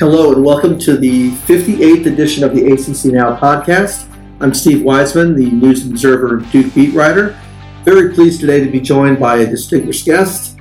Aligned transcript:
Hello 0.00 0.32
and 0.32 0.42
welcome 0.42 0.78
to 0.78 0.96
the 0.96 1.30
58th 1.30 2.06
edition 2.06 2.42
of 2.42 2.54
the 2.54 2.72
ACC 2.72 3.12
Now 3.12 3.36
podcast. 3.36 4.06
I'm 4.40 4.54
Steve 4.54 4.82
Wiseman, 4.82 5.36
the 5.36 5.50
News 5.50 5.82
and 5.82 5.92
Observer 5.92 6.38
Duke 6.50 6.74
beat 6.74 6.94
writer. 6.94 7.38
Very 7.84 8.14
pleased 8.14 8.40
today 8.40 8.64
to 8.64 8.70
be 8.70 8.80
joined 8.80 9.20
by 9.20 9.40
a 9.40 9.46
distinguished 9.46 10.06
guest, 10.06 10.58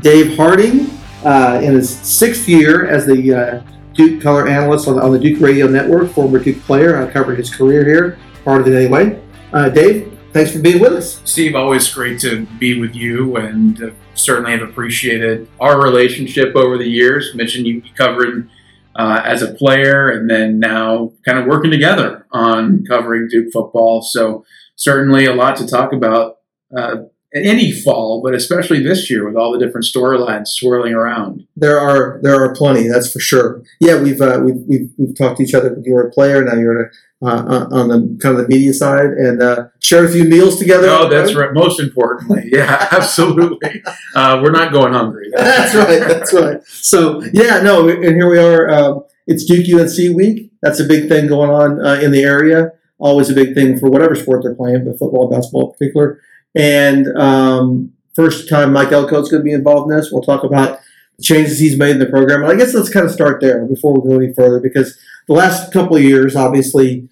Dave 0.00 0.36
Harding, 0.36 0.90
uh, 1.24 1.62
in 1.64 1.72
his 1.72 1.88
sixth 1.88 2.46
year 2.46 2.86
as 2.86 3.06
the 3.06 3.34
uh, 3.34 3.62
Duke 3.94 4.20
color 4.20 4.46
analyst 4.46 4.86
on, 4.86 5.00
on, 5.00 5.10
the 5.10 5.18
Duke 5.18 5.40
Radio 5.40 5.66
Network, 5.68 6.10
former 6.10 6.38
Duke 6.38 6.60
player. 6.64 7.02
I 7.02 7.10
covered 7.10 7.38
his 7.38 7.48
career 7.48 7.86
here, 7.86 8.18
part 8.44 8.60
of 8.60 8.68
it 8.68 8.76
anyway. 8.76 9.22
Uh, 9.54 9.70
Dave, 9.70 10.18
thanks 10.34 10.52
for 10.52 10.58
being 10.58 10.80
with 10.82 10.92
us. 10.92 11.22
Steve, 11.24 11.54
always 11.54 11.90
great 11.90 12.20
to 12.20 12.44
be 12.58 12.78
with 12.78 12.94
you 12.94 13.36
and 13.36 13.84
uh, 13.84 13.90
certainly 14.12 14.52
have 14.52 14.60
appreciated 14.60 15.48
our 15.60 15.82
relationship 15.82 16.54
over 16.56 16.76
the 16.76 16.86
years. 16.86 17.34
Mentioned 17.34 17.66
you 17.66 17.80
covered 17.96 18.50
uh, 18.96 19.22
as 19.24 19.42
a 19.42 19.52
player 19.54 20.08
and 20.08 20.28
then 20.28 20.58
now 20.58 21.12
kind 21.24 21.38
of 21.38 21.46
working 21.46 21.70
together 21.70 22.26
on 22.32 22.84
covering 22.84 23.28
Duke 23.30 23.52
football. 23.52 24.02
So, 24.02 24.44
certainly 24.76 25.26
a 25.26 25.34
lot 25.34 25.56
to 25.56 25.66
talk 25.66 25.92
about 25.92 26.36
uh, 26.76 26.96
any 27.34 27.72
fall, 27.72 28.20
but 28.22 28.34
especially 28.34 28.82
this 28.82 29.10
year 29.10 29.26
with 29.26 29.36
all 29.36 29.52
the 29.52 29.58
different 29.58 29.86
storylines 29.86 30.48
swirling 30.48 30.92
around. 30.92 31.46
There 31.56 31.80
are 31.80 32.20
there 32.22 32.42
are 32.42 32.54
plenty, 32.54 32.88
that's 32.88 33.10
for 33.10 33.20
sure. 33.20 33.62
Yeah, 33.80 34.00
we've 34.00 34.20
uh, 34.20 34.40
we've, 34.44 34.62
we've, 34.66 34.90
we've 34.98 35.16
talked 35.16 35.38
to 35.38 35.42
each 35.42 35.54
other. 35.54 35.76
You 35.82 35.94
were 35.94 36.08
a 36.08 36.10
player, 36.10 36.44
now 36.44 36.54
you're 36.54 36.82
a, 36.82 36.90
uh, 37.22 37.68
on 37.70 37.88
the 37.88 38.18
kind 38.20 38.36
of 38.36 38.42
the 38.42 38.48
media 38.48 38.74
side, 38.74 39.10
and 39.10 39.40
uh, 39.40 39.68
shared 39.80 40.06
a 40.06 40.12
few 40.12 40.24
meals 40.24 40.58
together. 40.58 40.88
Oh, 40.88 41.08
that's 41.08 41.34
right. 41.34 41.52
Most 41.52 41.80
importantly, 41.80 42.48
yeah, 42.52 42.88
absolutely. 42.90 43.82
Uh, 44.14 44.40
we're 44.42 44.50
not 44.50 44.72
going 44.72 44.92
hungry. 44.92 45.30
That's, 45.34 45.74
right. 45.74 46.00
That's 46.00 46.32
right. 46.34 46.62
So 46.64 47.22
yeah, 47.32 47.62
no, 47.62 47.88
and 47.88 48.14
here 48.14 48.28
we 48.28 48.38
are. 48.38 48.68
Um, 48.70 49.04
it's 49.26 49.44
Duke 49.44 49.66
UNC 49.72 50.16
week. 50.16 50.50
That's 50.62 50.80
a 50.80 50.84
big 50.84 51.08
thing 51.08 51.28
going 51.28 51.50
on 51.50 51.84
uh, 51.84 51.94
in 51.94 52.10
the 52.10 52.22
area. 52.22 52.72
Always 52.98 53.30
a 53.30 53.34
big 53.34 53.54
thing 53.54 53.78
for 53.78 53.88
whatever 53.88 54.14
sport 54.14 54.42
they're 54.42 54.54
playing, 54.54 54.84
but 54.84 54.98
football, 54.98 55.30
basketball 55.30 55.68
in 55.68 55.72
particular. 55.72 56.20
And 56.54 57.06
um, 57.16 57.92
first 58.14 58.48
time 58.48 58.72
Mike 58.72 58.92
Elko 58.92 59.20
is 59.20 59.28
going 59.28 59.40
to 59.40 59.44
be 59.44 59.52
involved 59.52 59.90
in 59.90 59.96
this. 59.96 60.10
We'll 60.12 60.22
talk 60.22 60.44
about 60.44 60.80
the 61.16 61.22
changes 61.22 61.58
he's 61.58 61.78
made 61.78 61.92
in 61.92 61.98
the 61.98 62.06
program. 62.06 62.42
And 62.42 62.52
I 62.52 62.56
guess 62.56 62.74
let's 62.74 62.90
kind 62.90 63.06
of 63.06 63.12
start 63.12 63.40
there 63.40 63.64
before 63.66 63.94
we 63.94 64.08
go 64.08 64.16
any 64.16 64.32
further, 64.32 64.60
because 64.60 64.98
the 65.28 65.34
last 65.34 65.72
couple 65.72 65.96
of 65.96 66.02
years, 66.02 66.36
obviously, 66.36 67.08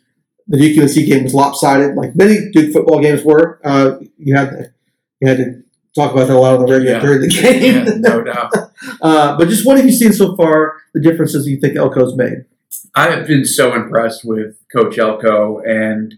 the 0.48 0.58
Duke 0.58 0.82
UNC 0.82 0.94
game 1.06 1.24
was 1.24 1.34
lopsided, 1.34 1.94
like 1.94 2.16
many 2.16 2.50
Duke 2.52 2.72
football 2.72 3.00
games 3.00 3.24
were. 3.24 3.60
Uh, 3.64 3.98
you 4.18 4.34
had 4.34 4.50
to, 4.50 4.72
you 5.20 5.28
had 5.28 5.36
to 5.38 5.62
talk 5.94 6.12
about 6.12 6.26
that 6.26 6.36
a 6.36 6.38
lot 6.38 6.54
on 6.58 6.66
the 6.66 6.72
radio 6.72 6.92
yeah. 6.92 7.00
during 7.00 7.20
the 7.20 7.28
game, 7.28 7.86
yeah, 7.86 7.94
no 7.94 8.22
doubt. 8.22 8.52
uh, 9.02 9.36
but 9.38 9.48
just 9.48 9.66
what 9.66 9.76
have 9.76 9.86
you 9.86 9.92
seen 9.92 10.12
so 10.12 10.36
far? 10.36 10.74
The 10.92 11.00
differences 11.00 11.46
you 11.46 11.60
think 11.60 11.76
Elko's 11.76 12.16
made? 12.16 12.44
I 12.94 13.10
have 13.10 13.26
been 13.26 13.44
so 13.44 13.74
impressed 13.74 14.24
with 14.24 14.56
Coach 14.72 14.98
Elko 14.98 15.60
and 15.60 16.14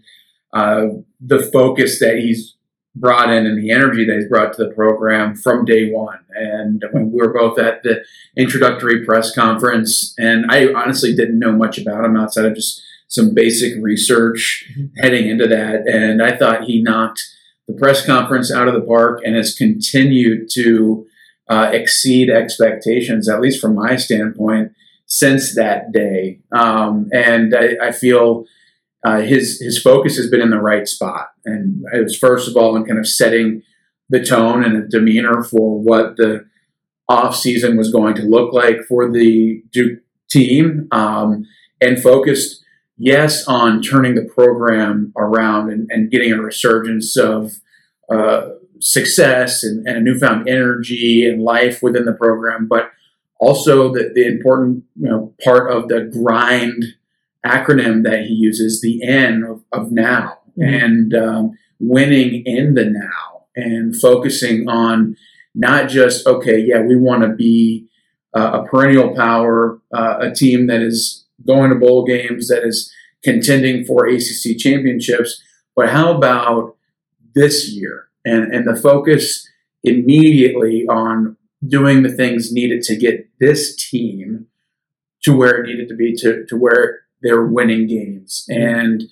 uh, 0.51 0.85
the 1.19 1.43
focus 1.43 1.99
that 1.99 2.17
he's 2.17 2.55
brought 2.95 3.31
in 3.31 3.45
and 3.45 3.61
the 3.61 3.71
energy 3.71 4.05
that 4.05 4.15
he's 4.15 4.29
brought 4.29 4.53
to 4.53 4.63
the 4.63 4.71
program 4.71 5.35
from 5.35 5.65
day 5.65 5.91
one. 5.91 6.19
And 6.35 6.83
when 6.91 7.11
we 7.11 7.17
were 7.17 7.33
both 7.33 7.57
at 7.57 7.81
the 7.83 8.03
introductory 8.37 9.03
press 9.03 9.33
conference, 9.33 10.13
and 10.17 10.45
I 10.49 10.71
honestly 10.73 11.15
didn't 11.15 11.39
know 11.39 11.51
much 11.51 11.77
about 11.79 12.05
him 12.05 12.15
outside 12.15 12.45
of 12.45 12.55
just 12.55 12.81
some 13.07 13.33
basic 13.33 13.73
research 13.81 14.65
mm-hmm. 14.71 14.95
heading 15.01 15.27
into 15.27 15.47
that. 15.47 15.87
And 15.87 16.21
I 16.21 16.35
thought 16.37 16.65
he 16.65 16.83
knocked 16.83 17.21
the 17.67 17.73
press 17.73 18.05
conference 18.05 18.51
out 18.51 18.67
of 18.67 18.73
the 18.73 18.81
park 18.81 19.21
and 19.23 19.35
has 19.35 19.55
continued 19.55 20.49
to 20.53 21.07
uh, 21.47 21.69
exceed 21.71 22.29
expectations, 22.29 23.27
at 23.27 23.41
least 23.41 23.59
from 23.61 23.75
my 23.75 23.95
standpoint, 23.95 24.73
since 25.05 25.55
that 25.55 25.91
day. 25.91 26.39
Um, 26.51 27.09
and 27.13 27.55
I, 27.55 27.87
I 27.87 27.91
feel 27.91 28.45
uh, 29.03 29.21
his 29.21 29.59
his 29.59 29.81
focus 29.81 30.15
has 30.17 30.29
been 30.29 30.41
in 30.41 30.49
the 30.49 30.61
right 30.61 30.87
spot, 30.87 31.31
and 31.45 31.83
it 31.93 32.03
was 32.03 32.17
first 32.17 32.47
of 32.47 32.55
all 32.55 32.75
in 32.75 32.85
kind 32.85 32.99
of 32.99 33.07
setting 33.07 33.61
the 34.09 34.23
tone 34.23 34.63
and 34.63 34.75
the 34.75 34.87
demeanor 34.87 35.43
for 35.43 35.79
what 35.79 36.15
the 36.17 36.45
off 37.09 37.35
season 37.35 37.75
was 37.75 37.91
going 37.91 38.15
to 38.15 38.23
look 38.23 38.53
like 38.53 38.77
for 38.87 39.11
the 39.11 39.61
Duke 39.71 39.99
team, 40.29 40.87
um, 40.91 41.45
and 41.81 42.01
focused 42.01 42.63
yes 42.97 43.45
on 43.47 43.81
turning 43.81 44.15
the 44.15 44.23
program 44.23 45.11
around 45.17 45.69
and, 45.69 45.89
and 45.91 46.09
getting 46.09 46.31
a 46.31 46.41
resurgence 46.41 47.17
of 47.17 47.51
uh, 48.09 48.49
success 48.79 49.63
and, 49.63 49.85
and, 49.87 49.97
a 49.97 50.01
newfound 50.01 50.47
energy 50.47 51.27
and 51.27 51.41
life 51.41 51.81
within 51.81 52.05
the 52.05 52.13
program, 52.13 52.67
but 52.67 52.91
also 53.39 53.93
the, 53.93 54.11
the 54.13 54.25
important 54.25 54.83
you 54.95 55.09
know 55.09 55.33
part 55.43 55.71
of 55.71 55.89
the 55.89 56.09
grind 56.13 56.83
acronym 57.45 58.03
that 58.03 58.25
he 58.25 58.33
uses, 58.33 58.81
the 58.81 59.03
N 59.03 59.43
of, 59.43 59.63
of 59.71 59.91
now, 59.91 60.39
mm-hmm. 60.57 60.63
and 60.63 61.13
um, 61.13 61.51
winning 61.79 62.43
in 62.45 62.73
the 62.75 62.85
now, 62.85 63.45
and 63.55 63.95
focusing 63.99 64.67
on 64.67 65.15
not 65.55 65.89
just 65.89 66.25
okay, 66.25 66.59
yeah, 66.59 66.81
we 66.81 66.95
want 66.95 67.23
to 67.23 67.29
be 67.29 67.87
uh, 68.35 68.61
a 68.61 68.67
perennial 68.67 69.15
power, 69.15 69.79
uh, 69.93 70.17
a 70.19 70.33
team 70.33 70.67
that 70.67 70.81
is 70.81 71.25
going 71.45 71.69
to 71.69 71.75
bowl 71.75 72.05
games, 72.05 72.47
that 72.47 72.63
is 72.63 72.91
contending 73.23 73.85
for 73.85 74.07
ACC 74.07 74.57
championships, 74.57 75.41
but 75.75 75.89
how 75.89 76.15
about 76.15 76.75
this 77.35 77.69
year 77.69 78.09
and 78.25 78.53
and 78.53 78.67
the 78.67 78.75
focus 78.75 79.47
immediately 79.83 80.85
on 80.87 81.35
doing 81.65 82.03
the 82.03 82.11
things 82.11 82.51
needed 82.51 82.81
to 82.83 82.95
get 82.95 83.29
this 83.39 83.75
team 83.75 84.47
to 85.23 85.35
where 85.35 85.61
it 85.61 85.67
needed 85.67 85.87
to 85.87 85.95
be 85.95 86.13
to, 86.15 86.45
to 86.45 86.55
where 86.57 87.02
they're 87.23 87.45
winning 87.45 87.87
games 87.87 88.45
and 88.49 89.03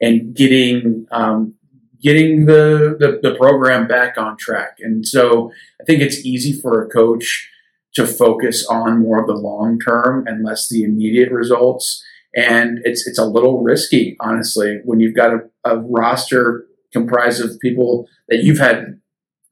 and 0.00 0.34
getting 0.34 1.06
um, 1.10 1.54
getting 2.02 2.46
the, 2.46 2.96
the, 2.98 3.20
the 3.22 3.36
program 3.36 3.86
back 3.86 4.16
on 4.16 4.36
track. 4.36 4.78
And 4.80 5.06
so 5.06 5.52
I 5.80 5.84
think 5.84 6.00
it's 6.00 6.24
easy 6.24 6.58
for 6.58 6.82
a 6.82 6.88
coach 6.88 7.50
to 7.94 8.06
focus 8.06 8.66
on 8.66 9.02
more 9.02 9.20
of 9.20 9.26
the 9.26 9.34
long 9.34 9.78
term 9.78 10.26
and 10.26 10.44
less 10.44 10.68
the 10.68 10.82
immediate 10.82 11.30
results. 11.30 12.02
And 12.34 12.78
it's 12.84 13.06
it's 13.06 13.18
a 13.18 13.24
little 13.24 13.62
risky, 13.62 14.16
honestly, 14.20 14.78
when 14.84 15.00
you've 15.00 15.16
got 15.16 15.34
a, 15.34 15.40
a 15.64 15.78
roster 15.78 16.66
comprised 16.92 17.44
of 17.44 17.58
people 17.60 18.06
that 18.28 18.44
you've 18.44 18.58
had 18.58 19.00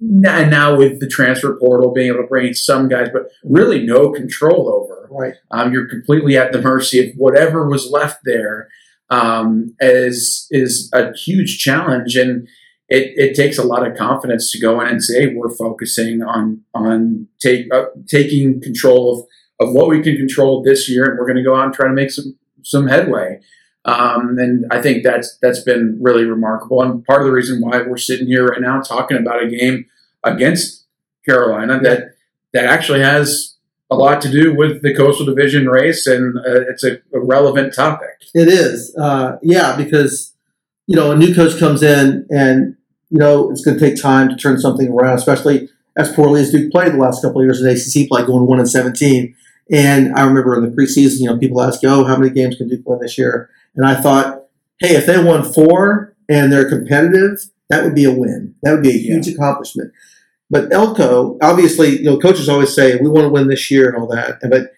and 0.00 0.50
now 0.50 0.76
with 0.76 1.00
the 1.00 1.08
transfer 1.08 1.56
portal 1.58 1.92
being 1.92 2.08
able 2.08 2.22
to 2.22 2.28
bring 2.28 2.46
in 2.46 2.54
some 2.54 2.88
guys, 2.88 3.08
but 3.12 3.22
really 3.44 3.84
no 3.84 4.12
control 4.12 4.68
over. 4.72 5.08
Right. 5.10 5.34
Um, 5.50 5.72
you're 5.72 5.88
completely 5.88 6.36
at 6.36 6.52
the 6.52 6.62
mercy 6.62 7.00
of 7.00 7.14
whatever 7.16 7.68
was 7.68 7.90
left 7.90 8.20
there. 8.24 8.68
Um, 9.10 9.74
is 9.80 10.46
is 10.50 10.90
a 10.92 11.14
huge 11.14 11.58
challenge, 11.58 12.14
and 12.14 12.46
it, 12.90 13.12
it 13.16 13.34
takes 13.34 13.56
a 13.56 13.64
lot 13.64 13.86
of 13.86 13.96
confidence 13.96 14.52
to 14.52 14.60
go 14.60 14.80
in 14.82 14.86
and 14.86 15.02
say 15.02 15.34
we're 15.34 15.54
focusing 15.56 16.22
on 16.22 16.60
on 16.74 17.26
take 17.40 17.72
uh, 17.72 17.86
taking 18.06 18.60
control 18.60 19.26
of, 19.60 19.68
of 19.68 19.74
what 19.74 19.88
we 19.88 20.02
can 20.02 20.16
control 20.16 20.62
this 20.62 20.90
year, 20.90 21.06
and 21.06 21.18
we're 21.18 21.26
going 21.26 21.38
to 21.38 21.42
go 21.42 21.56
out 21.56 21.64
and 21.64 21.74
try 21.74 21.88
to 21.88 21.94
make 21.94 22.10
some 22.10 22.36
some 22.62 22.86
headway. 22.86 23.40
Um, 23.84 24.36
and 24.38 24.66
I 24.70 24.82
think 24.82 25.02
that's 25.02 25.38
that's 25.40 25.60
been 25.60 25.98
really 26.00 26.24
remarkable, 26.24 26.82
and 26.82 27.04
part 27.04 27.22
of 27.22 27.26
the 27.26 27.32
reason 27.32 27.60
why 27.60 27.82
we're 27.82 27.96
sitting 27.96 28.26
here 28.26 28.46
right 28.46 28.60
now 28.60 28.80
talking 28.80 29.16
about 29.16 29.42
a 29.42 29.48
game 29.48 29.86
against 30.24 30.84
Carolina 31.24 31.80
that 31.80 32.14
that 32.52 32.64
actually 32.64 33.00
has 33.00 33.56
a 33.90 33.96
lot 33.96 34.20
to 34.20 34.30
do 34.30 34.54
with 34.54 34.82
the 34.82 34.94
Coastal 34.94 35.24
Division 35.24 35.66
race, 35.68 36.06
and 36.06 36.36
uh, 36.38 36.60
it's 36.68 36.84
a, 36.84 36.98
a, 37.14 37.20
relevant 37.20 37.74
topic. 37.74 38.22
It 38.34 38.48
is, 38.48 38.94
uh, 38.96 39.38
yeah, 39.42 39.76
because 39.76 40.34
you 40.86 40.96
know 40.96 41.12
a 41.12 41.16
new 41.16 41.34
coach 41.34 41.58
comes 41.58 41.82
in, 41.82 42.26
and 42.30 42.76
you 43.10 43.18
know 43.18 43.50
it's 43.50 43.64
going 43.64 43.78
to 43.78 43.84
take 43.84 44.00
time 44.00 44.28
to 44.28 44.36
turn 44.36 44.58
something 44.58 44.88
around, 44.88 45.16
especially 45.16 45.68
as 45.96 46.12
poorly 46.12 46.42
as 46.42 46.50
Duke 46.50 46.70
played 46.70 46.92
the 46.92 46.98
last 46.98 47.22
couple 47.22 47.40
of 47.40 47.46
years 47.46 47.62
in 47.62 47.68
ACC 47.68 48.08
play, 48.08 48.26
going 48.26 48.46
one 48.46 48.58
and 48.58 48.68
seventeen. 48.68 49.34
And 49.70 50.14
I 50.14 50.24
remember 50.24 50.56
in 50.56 50.62
the 50.62 50.74
preseason, 50.74 51.20
you 51.20 51.26
know, 51.26 51.38
people 51.38 51.62
ask, 51.62 51.80
"Oh, 51.84 52.04
how 52.04 52.16
many 52.16 52.30
games 52.30 52.56
can 52.56 52.68
Duke 52.68 52.86
win 52.86 53.00
this 53.00 53.18
year?" 53.18 53.50
And 53.76 53.86
I 53.86 54.00
thought, 54.00 54.44
hey, 54.80 54.96
if 54.96 55.06
they 55.06 55.22
won 55.22 55.42
four 55.42 56.16
and 56.28 56.52
they're 56.52 56.68
competitive, 56.68 57.38
that 57.70 57.84
would 57.84 57.94
be 57.94 58.04
a 58.04 58.12
win. 58.12 58.54
That 58.62 58.72
would 58.72 58.82
be 58.82 58.90
a 58.90 58.98
huge 58.98 59.26
yeah. 59.26 59.34
accomplishment. 59.34 59.92
But 60.50 60.72
Elko, 60.72 61.36
obviously, 61.42 61.98
you 61.98 62.04
know, 62.04 62.18
coaches 62.18 62.48
always 62.48 62.74
say 62.74 62.96
we 62.96 63.10
want 63.10 63.24
to 63.24 63.28
win 63.28 63.48
this 63.48 63.70
year 63.70 63.88
and 63.88 64.00
all 64.00 64.08
that. 64.08 64.38
But 64.48 64.72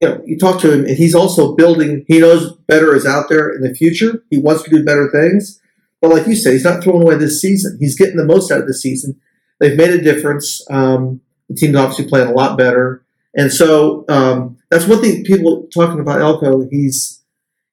you 0.00 0.08
know, 0.08 0.22
you 0.24 0.38
talk 0.38 0.60
to 0.60 0.72
him, 0.72 0.84
and 0.84 0.96
he's 0.96 1.14
also 1.14 1.54
building. 1.54 2.04
He 2.06 2.18
knows 2.18 2.56
better 2.68 2.94
is 2.94 3.06
out 3.06 3.28
there 3.28 3.50
in 3.50 3.62
the 3.62 3.74
future. 3.74 4.24
He 4.30 4.38
wants 4.38 4.62
to 4.62 4.70
do 4.70 4.84
better 4.84 5.10
things. 5.10 5.60
But 6.00 6.10
like 6.10 6.26
you 6.26 6.36
said, 6.36 6.52
he's 6.52 6.64
not 6.64 6.82
throwing 6.84 7.02
away 7.02 7.16
this 7.16 7.40
season. 7.40 7.78
He's 7.80 7.96
getting 7.96 8.16
the 8.16 8.24
most 8.24 8.52
out 8.52 8.60
of 8.60 8.66
the 8.66 8.74
season. 8.74 9.20
They've 9.58 9.76
made 9.76 9.90
a 9.90 10.02
difference. 10.02 10.60
Um, 10.70 11.20
the 11.48 11.54
team's 11.54 11.76
obviously 11.76 12.08
playing 12.08 12.28
a 12.28 12.34
lot 12.34 12.58
better, 12.58 13.03
and 13.36 13.52
so 13.52 14.04
um, 14.08 14.56
that's 14.70 14.86
one 14.86 15.00
thing 15.00 15.24
people 15.24 15.66
talking 15.74 16.00
about 16.00 16.20
Elko. 16.20 16.68
He's 16.70 17.22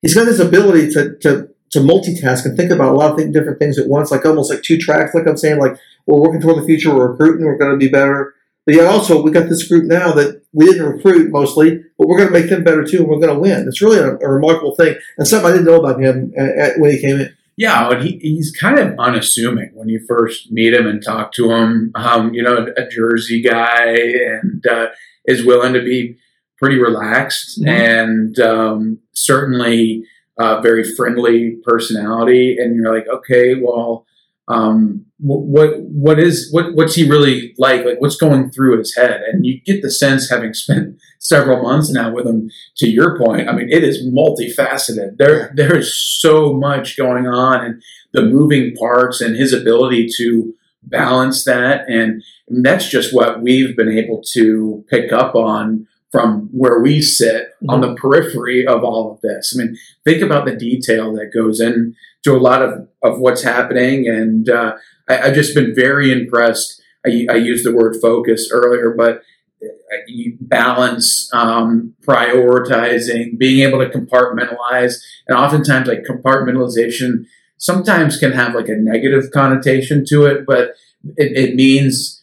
he's 0.01 0.15
got 0.15 0.25
this 0.25 0.39
ability 0.39 0.91
to 0.91 1.15
to 1.19 1.49
to 1.71 1.79
multitask 1.79 2.45
and 2.45 2.57
think 2.57 2.71
about 2.71 2.93
a 2.93 2.97
lot 2.97 3.11
of 3.11 3.33
different 3.33 3.59
things 3.59 3.79
at 3.79 3.87
once, 3.87 4.11
like 4.11 4.25
almost 4.25 4.51
like 4.51 4.61
two 4.61 4.77
tracks. 4.77 5.13
Like 5.13 5.27
I'm 5.27 5.37
saying, 5.37 5.59
like 5.59 5.77
we're 6.05 6.19
working 6.19 6.41
toward 6.41 6.61
the 6.61 6.65
future, 6.65 6.93
we're 6.93 7.11
recruiting, 7.11 7.45
we're 7.45 7.57
going 7.57 7.71
to 7.71 7.77
be 7.77 7.89
better, 7.89 8.33
But 8.65 8.75
yet 8.75 8.87
also 8.87 9.21
we 9.21 9.31
got 9.31 9.49
this 9.49 9.67
group 9.67 9.85
now 9.85 10.11
that 10.13 10.43
we 10.51 10.65
didn't 10.65 10.85
recruit 10.85 11.31
mostly, 11.31 11.83
but 11.97 12.07
we're 12.07 12.17
going 12.17 12.31
to 12.31 12.39
make 12.39 12.49
them 12.49 12.63
better 12.63 12.83
too, 12.83 12.99
and 12.99 13.07
we're 13.07 13.19
going 13.19 13.33
to 13.33 13.39
win. 13.39 13.67
It's 13.67 13.81
really 13.81 13.99
a, 13.99 14.17
a 14.17 14.29
remarkable 14.29 14.75
thing, 14.75 14.95
and 15.17 15.27
something 15.27 15.49
I 15.49 15.51
didn't 15.51 15.65
know 15.65 15.79
about 15.79 16.01
him 16.01 16.33
at, 16.37 16.57
at, 16.57 16.79
when 16.79 16.91
he 16.91 16.99
came 16.99 17.21
in. 17.21 17.35
Yeah, 17.57 17.89
and 17.89 18.03
he, 18.03 18.17
he's 18.17 18.51
kind 18.51 18.79
of 18.79 18.97
unassuming 18.97 19.71
when 19.73 19.87
you 19.87 20.03
first 20.07 20.51
meet 20.51 20.73
him 20.73 20.87
and 20.87 21.03
talk 21.03 21.31
to 21.33 21.51
him. 21.51 21.91
Um, 21.95 22.33
you 22.33 22.41
know, 22.41 22.67
a, 22.75 22.87
Jersey 22.89 23.41
guy, 23.41 23.93
and 23.93 24.65
uh, 24.65 24.87
is 25.25 25.45
willing 25.45 25.73
to 25.73 25.81
be 25.81 26.17
pretty 26.57 26.77
relaxed 26.77 27.59
mm-hmm. 27.59 27.69
and 27.69 28.39
um, 28.39 28.99
certainly 29.13 30.03
uh, 30.37 30.61
very 30.61 30.83
friendly 30.95 31.57
personality. 31.63 32.55
And 32.57 32.75
you're 32.75 32.93
like, 32.93 33.07
okay, 33.07 33.55
well, 33.55 34.05
um, 34.47 35.05
what 35.19 35.79
what 35.81 36.19
is 36.19 36.49
what 36.51 36.73
what's 36.73 36.95
he 36.95 37.07
really 37.07 37.53
like? 37.57 37.85
Like 37.85 38.01
what's 38.01 38.15
going 38.15 38.49
through 38.49 38.79
his 38.79 38.95
head? 38.95 39.21
And 39.21 39.45
you 39.45 39.61
get 39.61 39.81
the 39.81 39.91
sense, 39.91 40.29
having 40.29 40.53
spent 40.53 40.97
several 41.19 41.61
months 41.61 41.91
now 41.91 42.11
with 42.11 42.25
him. 42.25 42.49
To 42.77 42.89
your 42.89 43.17
point, 43.17 43.47
I 43.47 43.53
mean, 43.53 43.69
it 43.69 43.83
is 43.83 44.05
multifaceted. 44.05 45.17
There 45.17 45.53
there 45.55 45.75
is 45.77 45.95
so 45.95 46.53
much 46.53 46.97
going 46.97 47.27
on, 47.27 47.63
and 47.63 47.83
the 48.13 48.23
moving 48.23 48.75
parts, 48.75 49.21
and 49.21 49.35
his 49.35 49.53
ability 49.53 50.09
to 50.17 50.53
balance 50.83 51.43
that, 51.45 51.89
and 51.89 52.23
that's 52.47 52.89
just 52.89 53.13
what 53.13 53.41
we've 53.41 53.75
been 53.75 53.91
able 53.91 54.21
to 54.33 54.83
pick 54.89 55.11
up 55.11 55.35
on 55.35 55.87
from 56.11 56.49
where 56.51 56.79
we 56.81 57.01
sit 57.01 57.47
mm-hmm. 57.47 57.69
on 57.69 57.81
the 57.81 57.95
periphery 57.95 58.67
of 58.67 58.83
all 58.83 59.13
of 59.13 59.21
this. 59.21 59.55
I 59.55 59.63
mean, 59.63 59.77
think 60.03 60.21
about 60.21 60.45
the 60.45 60.55
detail 60.55 61.13
that 61.13 61.33
goes 61.33 61.61
into 61.61 61.95
a 62.27 62.37
lot 62.37 62.61
of, 62.61 62.87
of 63.01 63.19
what's 63.19 63.43
happening. 63.43 64.07
And 64.07 64.49
uh, 64.49 64.75
I, 65.09 65.15
have 65.15 65.33
just 65.33 65.55
been 65.55 65.73
very 65.73 66.11
impressed. 66.11 66.81
I, 67.05 67.25
I, 67.29 67.35
used 67.35 67.65
the 67.65 67.73
word 67.73 67.95
focus 68.01 68.49
earlier, 68.51 68.93
but 68.95 69.21
uh, 69.63 69.97
balance, 70.41 71.29
um, 71.33 71.95
prioritizing, 72.05 73.37
being 73.37 73.67
able 73.67 73.79
to 73.79 73.89
compartmentalize. 73.89 74.95
And 75.27 75.37
oftentimes, 75.37 75.87
like 75.87 76.03
compartmentalization 76.03 77.25
sometimes 77.61 78.17
can 78.17 78.31
have 78.31 78.55
like 78.55 78.67
a 78.67 78.75
negative 78.75 79.29
connotation 79.31 80.03
to 80.09 80.25
it, 80.25 80.45
but 80.45 80.71
it, 81.15 81.37
it 81.37 81.55
means 81.55 82.21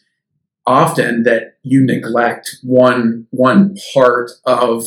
often 0.67 1.23
that 1.23 1.56
you 1.62 1.81
neglect 1.82 2.56
one 2.62 3.26
one 3.31 3.76
part 3.94 4.31
of 4.44 4.85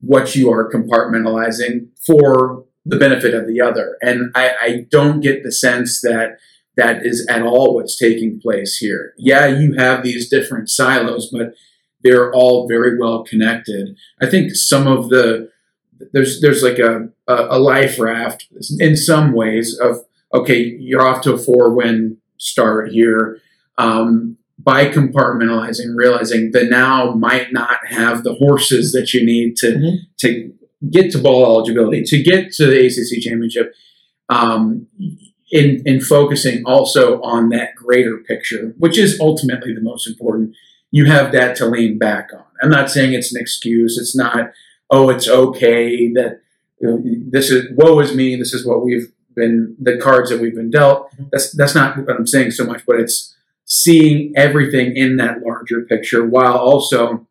what 0.00 0.34
you 0.36 0.50
are 0.50 0.70
compartmentalizing 0.70 1.88
for 2.06 2.64
the 2.86 2.96
benefit 2.96 3.34
of 3.34 3.46
the 3.46 3.60
other. 3.60 3.96
And 4.00 4.30
I, 4.34 4.52
I 4.60 4.86
don't 4.88 5.20
get 5.20 5.42
the 5.42 5.52
sense 5.52 6.00
that 6.02 6.38
that 6.76 7.04
is 7.04 7.26
at 7.28 7.42
all 7.42 7.74
what's 7.74 7.98
taking 7.98 8.40
place 8.40 8.76
here. 8.76 9.12
Yeah, 9.18 9.46
you 9.46 9.74
have 9.74 10.04
these 10.04 10.30
different 10.30 10.70
silos, 10.70 11.28
but 11.30 11.54
they're 12.04 12.32
all 12.32 12.68
very 12.68 12.96
well 12.96 13.24
connected. 13.24 13.96
I 14.22 14.26
think 14.26 14.54
some 14.54 14.86
of 14.86 15.08
the 15.08 15.50
there's 16.12 16.40
there's 16.40 16.62
like 16.62 16.78
a, 16.78 17.08
a, 17.26 17.58
life 17.58 17.98
raft 17.98 18.48
in 18.78 18.96
some 18.96 19.32
ways 19.32 19.78
of 19.78 20.04
okay, 20.32 20.58
you're 20.78 21.06
off 21.06 21.22
to 21.22 21.32
a 21.32 21.38
four 21.38 21.74
win 21.74 22.18
start 22.36 22.90
here. 22.90 23.40
Um, 23.76 24.36
by 24.58 24.86
compartmentalizing, 24.86 25.94
realizing 25.94 26.50
that 26.50 26.68
now 26.68 27.12
might 27.12 27.52
not 27.52 27.78
have 27.88 28.24
the 28.24 28.34
horses 28.34 28.90
that 28.92 29.14
you 29.14 29.24
need 29.24 29.56
to 29.56 29.66
mm-hmm. 29.68 29.96
to 30.18 30.52
get 30.90 31.12
to 31.12 31.18
bowl 31.18 31.44
eligibility, 31.44 32.02
to 32.02 32.22
get 32.22 32.52
to 32.52 32.66
the 32.66 32.86
ACC 32.86 33.22
championship, 33.22 33.72
um, 34.28 34.86
in 35.50 35.82
in 35.86 36.00
focusing 36.00 36.64
also 36.64 37.20
on 37.22 37.50
that 37.50 37.74
greater 37.76 38.18
picture, 38.18 38.74
which 38.78 38.98
is 38.98 39.18
ultimately 39.20 39.72
the 39.72 39.80
most 39.80 40.06
important. 40.08 40.54
You 40.90 41.04
have 41.04 41.32
that 41.32 41.54
to 41.56 41.66
lean 41.66 41.98
back 41.98 42.30
on. 42.34 42.44
I'm 42.62 42.70
not 42.70 42.90
saying 42.90 43.12
it's 43.12 43.34
an 43.34 43.40
excuse. 43.40 43.96
It's 43.98 44.16
not. 44.16 44.52
Oh, 44.90 45.10
it's 45.10 45.28
okay 45.28 46.12
that 46.12 46.40
you 46.80 46.88
know, 46.88 47.02
this 47.30 47.50
is 47.50 47.66
woe 47.76 48.00
is 48.00 48.14
me. 48.14 48.36
This 48.36 48.52
is 48.54 48.66
what 48.66 48.84
we've 48.84 49.12
been 49.34 49.76
the 49.80 49.98
cards 49.98 50.30
that 50.30 50.40
we've 50.40 50.54
been 50.54 50.70
dealt. 50.70 51.10
Mm-hmm. 51.12 51.24
That's 51.32 51.52
that's 51.52 51.74
not 51.74 51.96
what 51.98 52.16
I'm 52.16 52.26
saying 52.26 52.52
so 52.52 52.64
much, 52.64 52.84
but 52.86 53.00
it's 53.00 53.34
seeing 53.64 54.32
everything 54.36 54.96
in 54.96 55.16
that 55.16 55.42
larger 55.42 55.82
picture 55.82 56.26
while 56.26 56.56
also 56.56 57.26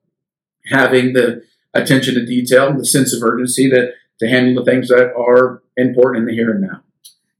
having 0.69 1.13
the 1.13 1.41
attention 1.73 2.15
to 2.15 2.25
detail, 2.25 2.67
and 2.67 2.79
the 2.79 2.85
sense 2.85 3.13
of 3.13 3.21
urgency 3.23 3.69
to, 3.69 3.91
to 4.19 4.27
handle 4.27 4.63
the 4.63 4.69
things 4.69 4.89
that 4.89 5.13
are 5.15 5.61
important 5.75 6.21
in 6.21 6.25
the 6.27 6.33
here 6.33 6.51
and 6.51 6.61
now. 6.61 6.81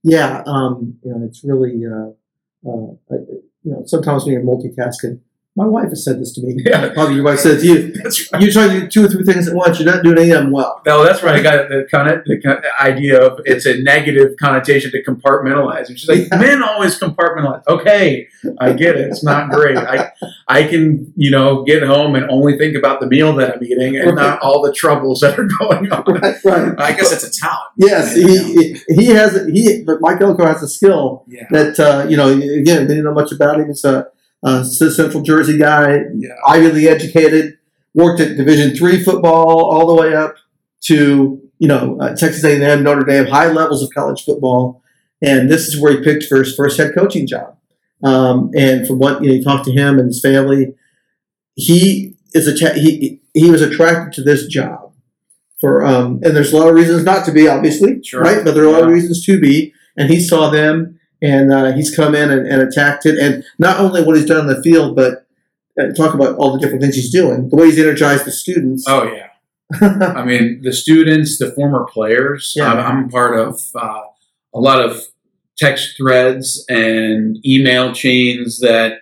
Yeah, 0.04 0.44
um, 0.46 0.98
you 1.04 1.12
know, 1.12 1.25
it's 1.25 1.44
really, 1.44 1.84
uh, 1.86 2.70
uh, 2.70 3.16
you 3.63 3.72
know, 3.72 3.84
sometimes 3.86 4.24
when 4.24 4.34
you're 4.34 4.44
multitasking, 4.44 5.20
my 5.57 5.65
wife 5.65 5.89
has 5.89 6.06
said 6.06 6.21
this 6.21 6.31
to 6.33 6.42
me. 6.42 6.56
Yeah. 6.68 6.89
Probably 6.94 7.15
your 7.15 7.24
wife 7.24 7.39
said 7.39 7.62
to 7.62 7.65
you. 7.65 7.92
That's 8.04 8.31
right. 8.31 8.42
You 8.42 8.51
try 8.51 8.68
to 8.68 8.81
do 8.81 8.88
two 8.88 9.06
or 9.06 9.07
three 9.07 9.24
things 9.24 9.48
at 9.48 9.56
once. 9.56 9.80
You're 9.80 9.92
not 9.92 10.04
doing 10.04 10.18
any 10.18 10.31
of 10.31 10.44
them 10.44 10.51
well. 10.51 10.81
No, 10.86 11.04
that's 11.04 11.24
right. 11.24 11.36
I 11.36 11.42
got 11.42 11.69
the 11.69 11.88
kind 11.89 12.09
of 12.09 12.25
the 12.25 12.62
idea 12.81 13.21
of 13.21 13.39
it's 13.45 13.65
a 13.65 13.81
negative 13.81 14.36
connotation 14.38 14.92
to 14.92 15.01
compartmentalize. 15.01 15.89
It's 15.89 16.07
like 16.07 16.27
yeah. 16.30 16.38
men 16.38 16.62
always 16.62 17.00
compartmentalize. 17.00 17.63
Okay, 17.68 18.27
I 18.59 18.74
get 18.74 18.98
it. 18.98 19.07
It's 19.07 19.24
not 19.24 19.50
great. 19.50 19.77
I 19.77 20.12
I 20.48 20.63
can 20.63 21.13
you 21.15 21.31
know 21.31 21.63
get 21.63 21.83
home 21.83 22.15
and 22.15 22.30
only 22.30 22.57
think 22.57 22.75
about 22.75 23.00
the 23.00 23.07
meal 23.07 23.33
that 23.36 23.56
I'm 23.56 23.63
eating 23.63 23.95
and 23.95 24.07
right. 24.07 24.15
not 24.15 24.42
all 24.42 24.62
the 24.62 24.74
troubles 24.74 25.21
that 25.21 25.39
are 25.39 25.48
going 25.60 25.89
on. 25.92 26.03
Right. 26.06 26.36
right. 26.44 26.80
I 26.80 26.92
guess 26.92 27.13
it's 27.13 27.24
a 27.24 27.39
talent. 27.39 27.69
Yes, 27.77 28.15
he, 28.15 28.81
he 28.89 29.06
has 29.07 29.45
he. 29.48 29.83
But 29.83 30.01
Mike 30.01 30.19
Elko 30.19 30.45
has 30.45 30.62
a 30.62 30.68
skill 30.68 31.24
yeah. 31.27 31.48
that 31.51 31.80
uh, 31.80 32.07
you 32.10 32.18
know. 32.18 32.27
Again, 32.30 32.88
didn't 32.88 33.06
know 33.06 33.13
much 33.13 33.31
about 33.31 33.60
him. 33.60 33.69
It's 33.69 33.86
a 33.86 34.07
uh, 34.48 34.64
Central 34.64 35.24
Jersey 35.24 35.58
guy, 35.58 36.00
yeah. 36.16 36.30
Ivy 36.48 36.72
League 36.72 36.86
educated, 36.86 37.58
worked 37.94 38.22
at 38.22 38.38
Division 38.38 38.76
three 38.76 39.04
football 39.04 39.66
all 39.66 39.88
the 39.88 40.02
way 40.02 40.16
up 40.16 40.36
to 40.84 41.42
you 41.60 41.68
know 41.68 41.98
uh, 42.00 42.16
Texas 42.16 42.44
A&M, 42.44 42.84
Notre 42.84 43.04
Dame, 43.04 43.26
high 43.26 43.52
levels 43.52 43.84
of 43.84 43.90
college 43.94 44.24
football, 44.24 44.82
and 45.22 45.50
this 45.50 45.68
is 45.68 45.82
where 45.82 45.92
he 45.92 46.04
picked 46.04 46.24
for 46.24 46.38
his 46.38 46.56
first 46.56 46.78
head 46.78 46.94
coaching 46.96 47.28
job. 47.28 47.58
Um, 48.04 48.52
and 48.56 48.88
from 48.88 49.00
what 49.00 49.22
you 49.22 49.30
know, 49.30 49.36
you 49.36 49.44
talked 49.44 49.66
to 49.66 49.72
him 49.72 50.00
and 50.00 50.08
his 50.08 50.22
family, 50.22 50.76
he 51.56 52.16
is 52.34 52.48
a 52.48 52.74
he 52.74 53.20
he 53.34 53.52
was 53.52 53.62
attracted 53.62 54.14
to 54.14 54.24
this 54.24 54.48
job 54.48 54.94
for 55.60 55.86
um, 55.86 56.20
and 56.24 56.36
there's 56.36 56.54
a 56.54 56.58
lot 56.58 56.70
of 56.70 56.76
reasons 56.76 57.04
not 57.04 57.26
to 57.26 57.32
be, 57.32 57.48
obviously, 57.48 58.02
sure. 58.04 58.22
right? 58.22 58.46
But 58.46 58.54
there 58.54 58.64
are 58.64 58.68
a 58.68 58.72
lot 58.72 58.82
yeah. 58.82 58.88
of 58.88 58.94
reasons 58.94 59.26
to 59.26 59.40
be, 59.40 59.74
and 59.98 60.10
he 60.10 60.22
saw 60.22 60.50
them 60.50 60.97
and 61.22 61.52
uh, 61.52 61.74
he's 61.74 61.96
come 61.96 62.16
in 62.16 62.30
and, 62.31 62.48
and, 62.48 62.62
attacked 62.62 63.06
it. 63.06 63.18
And 63.18 63.44
not 63.58 63.80
only 63.80 64.04
what 64.04 64.16
he's 64.16 64.25
done 64.25 64.42
in 64.42 64.48
the 64.48 64.62
field, 64.62 64.96
but 64.96 65.25
uh, 65.80 65.94
talk 65.94 66.14
about 66.14 66.38
all 66.38 66.54
the 66.54 66.60
different 66.60 66.81
things 66.81 66.96
he's 66.96 67.12
doing. 67.12 67.50
The 67.50 67.56
way 67.56 67.66
he's 67.68 67.80
energized 67.80 68.25
the 68.25 68.31
students. 68.31 68.86
Oh 68.88 69.03
yeah, 69.03 69.30
I 69.82 70.24
mean 70.24 70.62
the 70.62 70.74
students, 70.74 71.38
the 71.38 71.51
former 71.51 71.86
players. 71.86 72.53
Yeah. 72.56 72.72
I'm, 72.72 72.80
I'm 72.80 73.10
part 73.10 73.39
of 73.39 73.60
uh, 73.75 74.03
a 74.53 74.60
lot 74.60 74.84
of 74.84 75.08
text 75.58 75.98
threads 75.98 76.63
and 76.70 77.44
email 77.46 77.94
chains 77.94 78.60
that 78.60 79.00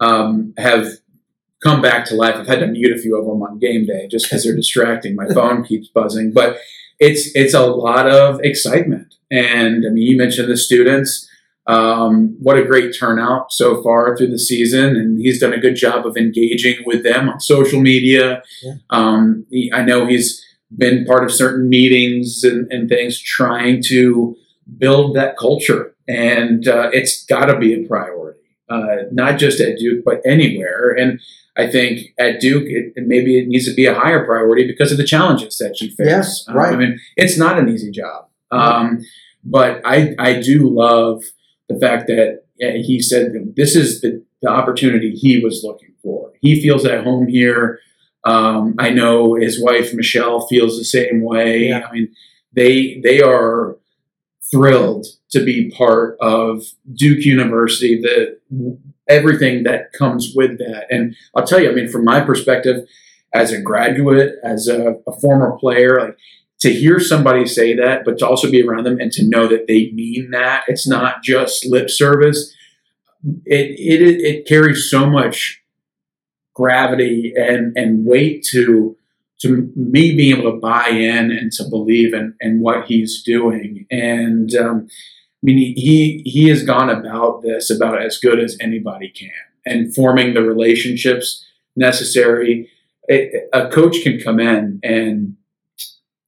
um, 0.00 0.54
have 0.56 0.86
come 1.62 1.82
back 1.82 2.04
to 2.06 2.14
life. 2.14 2.36
I've 2.36 2.46
had 2.46 2.60
to 2.60 2.66
mute 2.66 2.96
a 2.96 3.00
few 3.00 3.16
of 3.16 3.26
them 3.26 3.42
on 3.42 3.58
game 3.58 3.86
day 3.86 4.08
just 4.08 4.26
because 4.26 4.44
they're 4.44 4.54
distracting. 4.54 5.16
My 5.16 5.26
phone 5.34 5.64
keeps 5.64 5.88
buzzing, 5.88 6.32
but 6.32 6.58
it's 6.98 7.34
it's 7.34 7.54
a 7.54 7.66
lot 7.66 8.08
of 8.08 8.40
excitement. 8.42 9.14
And 9.30 9.84
I 9.86 9.90
mean, 9.90 10.04
you 10.04 10.16
mentioned 10.16 10.50
the 10.50 10.56
students. 10.56 11.28
Um, 11.68 12.36
what 12.40 12.56
a 12.56 12.64
great 12.64 12.94
turnout 12.96 13.52
so 13.52 13.82
far 13.82 14.16
through 14.16 14.28
the 14.28 14.38
season, 14.38 14.96
and 14.96 15.18
he's 15.18 15.40
done 15.40 15.52
a 15.52 15.58
good 15.58 15.74
job 15.74 16.06
of 16.06 16.16
engaging 16.16 16.76
with 16.86 17.02
them 17.02 17.28
on 17.28 17.40
social 17.40 17.80
media. 17.80 18.42
Yeah. 18.62 18.74
Um, 18.90 19.46
he, 19.50 19.72
I 19.72 19.82
know 19.82 20.06
he's 20.06 20.44
been 20.76 21.04
part 21.04 21.24
of 21.24 21.32
certain 21.32 21.68
meetings 21.68 22.44
and, 22.44 22.70
and 22.70 22.88
things 22.88 23.20
trying 23.20 23.82
to 23.86 24.36
build 24.78 25.16
that 25.16 25.36
culture, 25.36 25.96
and 26.06 26.68
uh, 26.68 26.90
it's 26.92 27.24
got 27.24 27.46
to 27.46 27.58
be 27.58 27.74
a 27.74 27.86
priority, 27.86 28.40
uh, 28.68 28.96
not 29.10 29.38
just 29.38 29.60
at 29.60 29.78
Duke, 29.78 30.04
but 30.04 30.20
anywhere. 30.24 30.92
And 30.92 31.20
I 31.56 31.66
think 31.66 32.14
at 32.18 32.38
Duke, 32.40 32.64
it, 32.66 32.92
maybe 32.96 33.38
it 33.38 33.48
needs 33.48 33.66
to 33.66 33.74
be 33.74 33.86
a 33.86 33.94
higher 33.94 34.24
priority 34.24 34.66
because 34.66 34.92
of 34.92 34.98
the 34.98 35.04
challenges 35.04 35.58
that 35.58 35.80
you 35.80 35.88
face. 35.88 36.44
Yeah, 36.46 36.54
right. 36.54 36.68
Um, 36.68 36.74
I 36.74 36.78
mean, 36.78 37.00
it's 37.16 37.38
not 37.38 37.58
an 37.58 37.68
easy 37.68 37.90
job. 37.90 38.28
Um, 38.52 39.00
but 39.44 39.80
I, 39.84 40.14
I 40.18 40.40
do 40.40 40.68
love 40.68 41.24
the 41.68 41.78
fact 41.78 42.06
that 42.06 42.42
he 42.58 43.00
said 43.00 43.32
this 43.56 43.76
is 43.76 44.00
the, 44.00 44.24
the 44.42 44.48
opportunity 44.48 45.10
he 45.10 45.42
was 45.42 45.62
looking 45.64 45.94
for. 46.02 46.32
He 46.40 46.60
feels 46.60 46.84
at 46.84 47.04
home 47.04 47.28
here. 47.28 47.80
Um, 48.24 48.74
I 48.78 48.90
know 48.90 49.34
his 49.34 49.62
wife 49.62 49.94
Michelle 49.94 50.46
feels 50.46 50.78
the 50.78 50.84
same 50.84 51.22
way. 51.22 51.68
Yeah. 51.68 51.86
I 51.88 51.92
mean, 51.92 52.14
they 52.52 53.00
they 53.02 53.20
are 53.20 53.76
thrilled 54.50 55.06
to 55.30 55.44
be 55.44 55.70
part 55.70 56.16
of 56.20 56.62
Duke 56.92 57.24
University. 57.24 58.00
The 58.00 58.38
everything 59.08 59.62
that 59.64 59.92
comes 59.92 60.32
with 60.34 60.58
that, 60.58 60.86
and 60.90 61.14
I'll 61.34 61.46
tell 61.46 61.60
you, 61.60 61.70
I 61.70 61.74
mean, 61.74 61.88
from 61.88 62.04
my 62.04 62.20
perspective, 62.20 62.88
as 63.32 63.52
a 63.52 63.60
graduate, 63.60 64.34
as 64.42 64.66
a, 64.66 64.96
a 65.06 65.20
former 65.20 65.56
player, 65.58 66.00
like 66.00 66.16
to 66.60 66.72
hear 66.72 66.98
somebody 66.98 67.46
say 67.46 67.74
that, 67.76 68.04
but 68.04 68.18
to 68.18 68.26
also 68.26 68.50
be 68.50 68.62
around 68.62 68.84
them 68.84 68.98
and 68.98 69.12
to 69.12 69.28
know 69.28 69.46
that 69.48 69.66
they 69.66 69.90
mean 69.92 70.30
that 70.30 70.64
it's 70.68 70.88
not 70.88 71.22
just 71.22 71.66
lip 71.66 71.90
service. 71.90 72.54
It 73.44 73.78
it 73.78 74.20
it 74.20 74.46
carries 74.46 74.90
so 74.90 75.06
much 75.06 75.62
gravity 76.54 77.34
and 77.36 77.76
and 77.76 78.06
weight 78.06 78.44
to 78.50 78.96
to 79.40 79.70
me 79.76 80.16
being 80.16 80.38
able 80.38 80.50
to 80.50 80.58
buy 80.58 80.88
in 80.88 81.30
and 81.30 81.52
to 81.52 81.64
believe 81.68 82.14
in, 82.14 82.34
in 82.40 82.60
what 82.60 82.86
he's 82.86 83.22
doing. 83.22 83.86
And 83.90 84.54
um, 84.54 84.88
I 84.88 85.42
mean, 85.42 85.58
he 85.58 86.22
he 86.24 86.48
has 86.48 86.62
gone 86.62 86.88
about 86.88 87.42
this 87.42 87.70
about 87.70 88.02
as 88.02 88.18
good 88.18 88.40
as 88.40 88.56
anybody 88.60 89.10
can, 89.10 89.30
and 89.66 89.94
forming 89.94 90.34
the 90.34 90.42
relationships 90.42 91.44
necessary. 91.76 92.70
A, 93.10 93.30
a 93.52 93.68
coach 93.68 94.02
can 94.02 94.18
come 94.18 94.40
in 94.40 94.80
and 94.82 95.36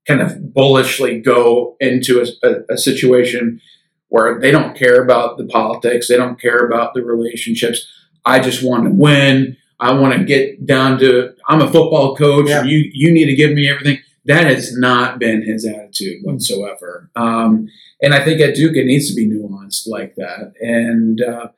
kind 0.08 0.22
of 0.22 0.54
bullishly 0.54 1.20
go 1.20 1.76
into 1.80 2.20
a, 2.20 2.46
a, 2.48 2.74
a 2.74 2.78
situation 2.78 3.60
where 4.08 4.40
they 4.40 4.50
don't 4.50 4.76
care 4.76 5.02
about 5.02 5.36
the 5.36 5.44
politics, 5.44 6.08
they 6.08 6.16
don't 6.16 6.40
care 6.40 6.66
about 6.66 6.94
the 6.94 7.04
relationships. 7.04 7.86
I 8.24 8.40
just 8.40 8.64
want 8.64 8.84
to 8.84 8.90
win. 8.90 9.56
I 9.78 9.92
want 9.92 10.18
to 10.18 10.24
get 10.24 10.66
down 10.66 10.98
to 11.00 11.34
I'm 11.48 11.60
a 11.60 11.70
football 11.70 12.16
coach. 12.16 12.48
Yeah. 12.48 12.64
You 12.64 12.90
you 12.92 13.12
need 13.12 13.26
to 13.26 13.36
give 13.36 13.52
me 13.52 13.68
everything. 13.68 13.98
That 14.24 14.44
has 14.44 14.76
not 14.76 15.18
been 15.18 15.42
his 15.42 15.64
attitude 15.64 16.22
whatsoever. 16.22 17.10
Um, 17.14 17.68
and 18.02 18.14
I 18.14 18.24
think 18.24 18.40
at 18.40 18.54
Duke 18.54 18.76
it 18.76 18.86
needs 18.86 19.08
to 19.08 19.14
be 19.14 19.28
nuanced 19.28 19.86
like 19.86 20.16
that. 20.16 20.52
And 20.60 21.20
uh, 21.20 21.48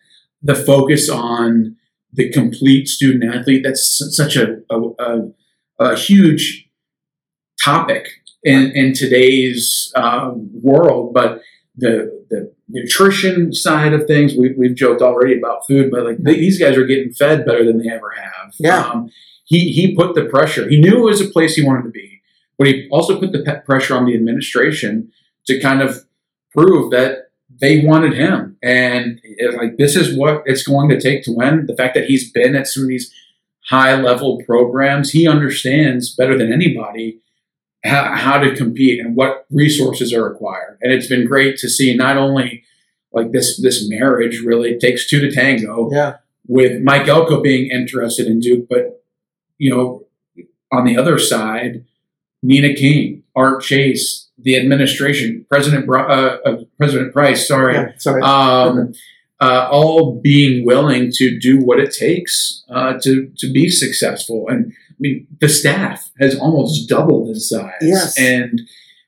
the 0.42 0.54
focus 0.54 1.08
on 1.08 1.76
the 2.12 2.30
complete 2.30 2.88
student 2.88 3.34
athlete 3.34 3.62
that's 3.64 4.02
such 4.16 4.36
a, 4.36 4.58
a, 4.70 4.80
a, 4.98 5.32
a 5.78 5.96
huge 5.96 6.68
topic 7.64 8.08
in, 8.42 8.72
in 8.74 8.94
today's 8.94 9.92
um, 9.96 10.50
world. 10.62 11.12
But 11.14 11.42
the 11.76 12.20
the 12.30 12.52
nutrition 12.68 13.52
side 13.52 13.92
of 13.92 14.06
things, 14.06 14.34
we, 14.34 14.54
we've 14.56 14.74
joked 14.74 15.02
already 15.02 15.36
about 15.36 15.66
food, 15.66 15.90
but 15.90 16.04
like 16.04 16.18
these 16.22 16.58
guys 16.58 16.76
are 16.76 16.86
getting 16.86 17.12
fed 17.12 17.44
better 17.44 17.64
than 17.64 17.78
they 17.78 17.90
ever 17.90 18.10
have. 18.10 18.54
Yeah. 18.58 18.82
Um, 18.82 19.10
he 19.44 19.72
he 19.72 19.94
put 19.94 20.14
the 20.14 20.26
pressure. 20.26 20.68
He 20.68 20.80
knew 20.80 20.98
it 20.98 21.10
was 21.10 21.20
a 21.20 21.28
place 21.28 21.54
he 21.54 21.64
wanted 21.64 21.84
to 21.84 21.90
be, 21.90 22.22
but 22.56 22.68
he 22.68 22.88
also 22.90 23.18
put 23.18 23.32
the 23.32 23.62
pressure 23.64 23.96
on 23.96 24.04
the 24.04 24.14
administration 24.14 25.10
to 25.46 25.60
kind 25.60 25.82
of 25.82 26.04
prove 26.52 26.90
that 26.92 27.30
they 27.60 27.84
wanted 27.84 28.14
him. 28.14 28.56
And 28.62 29.20
it, 29.24 29.56
like 29.56 29.76
this 29.76 29.96
is 29.96 30.16
what 30.16 30.42
it's 30.46 30.62
going 30.62 30.88
to 30.90 31.00
take 31.00 31.24
to 31.24 31.32
win. 31.32 31.66
The 31.66 31.76
fact 31.76 31.94
that 31.94 32.06
he's 32.06 32.30
been 32.30 32.54
at 32.54 32.68
some 32.68 32.84
of 32.84 32.88
these 32.88 33.12
high 33.68 34.00
level 34.00 34.40
programs, 34.46 35.10
he 35.10 35.26
understands 35.26 36.14
better 36.14 36.38
than 36.38 36.52
anybody 36.52 37.20
how, 37.84 38.14
how 38.14 38.38
to 38.38 38.54
compete 38.54 39.00
and 39.00 39.16
what 39.16 39.46
resources 39.50 40.12
are 40.12 40.24
required. 40.24 40.78
And 40.82 40.92
it's 40.92 41.06
been 41.06 41.26
great 41.26 41.56
to 41.58 41.68
see 41.68 41.94
not 41.96 42.16
only 42.16 42.62
like 43.12 43.32
this 43.32 43.60
this 43.60 43.88
marriage 43.88 44.40
really 44.44 44.78
takes 44.78 45.08
two 45.08 45.20
to 45.20 45.30
tango 45.30 45.90
Yeah. 45.92 46.16
with 46.46 46.82
Mike 46.82 47.08
Elko 47.08 47.40
being 47.42 47.70
interested 47.70 48.26
in 48.26 48.40
Duke, 48.40 48.66
but 48.68 49.02
you 49.58 49.70
know, 49.70 50.04
on 50.72 50.84
the 50.84 50.96
other 50.96 51.18
side, 51.18 51.84
Nina 52.42 52.72
King, 52.74 53.22
Art 53.34 53.62
Chase, 53.62 54.28
the 54.38 54.56
administration, 54.56 55.44
President 55.50 55.88
uh, 55.88 55.92
uh, 56.44 56.56
President 56.78 57.12
Price, 57.12 57.46
sorry, 57.48 57.74
yeah. 57.74 57.92
Sorry. 57.98 58.22
um, 58.22 58.92
uh, 59.40 59.68
all 59.70 60.20
being 60.22 60.64
willing 60.64 61.10
to 61.14 61.38
do 61.38 61.58
what 61.58 61.80
it 61.80 61.92
takes 61.92 62.62
uh, 62.70 62.94
to 63.02 63.30
to 63.38 63.52
be 63.52 63.68
successful. 63.68 64.46
And 64.48 64.72
mean, 65.00 65.26
the 65.40 65.48
staff 65.48 66.10
has 66.20 66.38
almost 66.38 66.88
doubled 66.88 67.28
in 67.28 67.34
size. 67.36 67.72
Yes. 67.80 68.18
And 68.18 68.60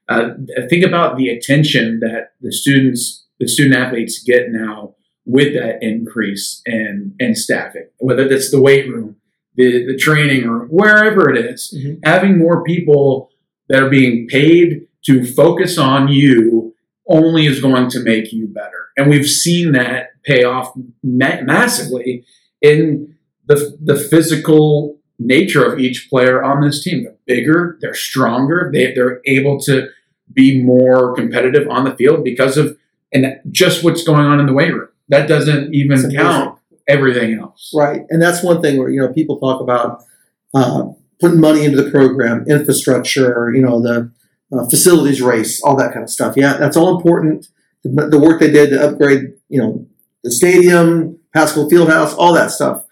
uh, 0.09 0.31
think 0.69 0.85
about 0.85 1.17
the 1.17 1.29
attention 1.29 2.01
that 2.01 2.33
the 2.41 2.53
students, 2.53 3.25
the 3.39 3.49
student 3.49 3.77
athletes 3.77 4.23
get 4.23 4.51
now 4.51 4.95
with 5.25 5.55
that 5.55 5.79
increase 5.83 6.61
in 6.67 7.15
in 7.21 7.35
staffing, 7.37 7.87
whether 7.99 8.27
that's 8.29 8.51
the 8.51 8.61
weight 8.61 8.89
room, 8.89 9.17
the 9.55 9.87
the 9.87 9.97
training, 9.97 10.45
or 10.49 10.67
wherever 10.67 11.31
it 11.31 11.39
is 11.45 11.73
Mhm. 11.77 12.01
having 12.05 12.39
more 12.39 12.65
people 12.65 13.31
that 13.69 13.81
are 13.83 13.89
being 13.91 14.27
paid 14.29 14.89
to 15.07 15.25
focus 15.25 15.79
on 15.79 16.09
you 16.09 16.75
only 17.09 17.47
is 17.47 17.61
going 17.61 17.89
to 17.91 18.01
make 18.01 18.33
you 18.33 18.47
better. 18.49 18.89
And 18.97 19.09
we've 19.09 19.29
seen 19.29 19.73
that 19.73 20.11
pay 20.25 20.45
off 20.45 20.73
ma- 21.03 21.41
massively 21.43 22.25
in 22.61 23.15
the, 23.47 23.77
the 23.83 23.97
physical 23.97 24.99
nature 25.27 25.65
of 25.65 25.79
each 25.79 26.09
player 26.09 26.43
on 26.43 26.61
this 26.61 26.83
team. 26.83 27.05
They're 27.05 27.17
bigger, 27.27 27.79
they're 27.81 27.95
stronger, 27.95 28.71
they, 28.73 28.93
they're 28.95 29.21
able 29.27 29.61
to 29.61 29.89
be 30.33 30.63
more 30.63 31.15
competitive 31.15 31.69
on 31.69 31.85
the 31.85 31.95
field 31.95 32.25
because 32.25 32.57
of 32.57 32.77
and 33.13 33.27
just 33.51 33.85
what's 33.85 34.05
going 34.05 34.25
on 34.25 34.41
in 34.41 34.47
the 34.47 34.55
weight 34.55 34.73
room. 34.73 34.89
That 35.09 35.29
doesn't 35.29 35.75
even 35.75 36.11
count 36.15 36.59
everything 36.89 37.39
else. 37.39 37.71
Right, 37.75 38.03
and 38.09 38.23
that's 38.23 38.43
one 38.43 38.63
thing 38.63 38.79
where 38.79 38.89
you 38.89 39.01
know 39.01 39.13
people 39.13 39.39
talk 39.39 39.61
about 39.61 40.03
uh, 40.55 40.85
putting 41.21 41.41
money 41.41 41.65
into 41.65 41.81
the 41.81 41.91
program, 41.91 42.45
infrastructure, 42.49 43.53
you 43.55 43.63
know, 43.63 43.81
the 43.81 44.11
uh, 44.53 44.69
facilities 44.69 45.23
race, 45.23 45.63
all 45.63 45.77
that 45.77 45.93
kind 45.93 46.03
of 46.03 46.11
stuff. 46.11 46.35
Yeah, 46.37 46.57
that's 46.57 46.77
all 46.77 46.97
important. 46.97 47.47
The, 47.85 48.09
the 48.09 48.19
work 48.19 48.41
they 48.41 48.51
did 48.51 48.71
to 48.71 48.89
upgrade, 48.89 49.35
you 49.49 49.61
know, 49.61 49.87
the 50.25 50.31
stadium, 50.31 51.19
Pascal 51.33 51.71
Fieldhouse, 51.71 52.15
all 52.19 52.33
that 52.35 52.51
stuff. 52.51 52.85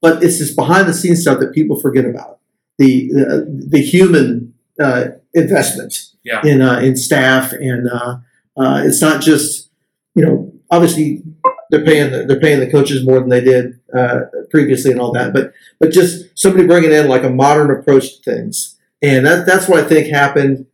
But 0.00 0.22
it's 0.22 0.38
this 0.38 0.54
behind 0.54 0.88
the 0.88 0.94
scenes 0.94 1.22
stuff 1.22 1.40
that 1.40 1.52
people 1.52 1.78
forget 1.80 2.04
about. 2.04 2.38
The 2.78 3.08
the, 3.08 3.66
the 3.70 3.80
human 3.80 4.54
uh, 4.80 5.06
investment 5.34 5.98
Yeah. 6.24 6.40
in 6.44 6.62
uh, 6.62 6.78
in 6.80 6.96
staff, 6.96 7.52
and 7.52 7.88
uh, 7.88 8.18
uh, 8.56 8.82
it's 8.84 9.00
not 9.02 9.20
just 9.22 9.70
you 10.14 10.24
know 10.24 10.52
obviously 10.70 11.22
they're 11.70 11.84
paying 11.84 12.12
the, 12.12 12.24
they're 12.24 12.40
paying 12.40 12.60
the 12.60 12.70
coaches 12.70 13.04
more 13.04 13.18
than 13.20 13.28
they 13.28 13.40
did 13.40 13.78
uh, 13.96 14.20
previously 14.50 14.92
and 14.92 15.00
all 15.00 15.12
that, 15.12 15.32
but 15.32 15.52
but 15.80 15.90
just 15.90 16.26
somebody 16.38 16.66
bringing 16.66 16.92
in 16.92 17.08
like 17.08 17.24
a 17.24 17.30
modern 17.30 17.70
approach 17.70 18.16
to 18.16 18.22
things, 18.22 18.78
and 19.02 19.26
that 19.26 19.46
that's 19.46 19.68
what 19.68 19.84
I 19.84 19.88
think 19.88 20.06
happened. 20.08 20.66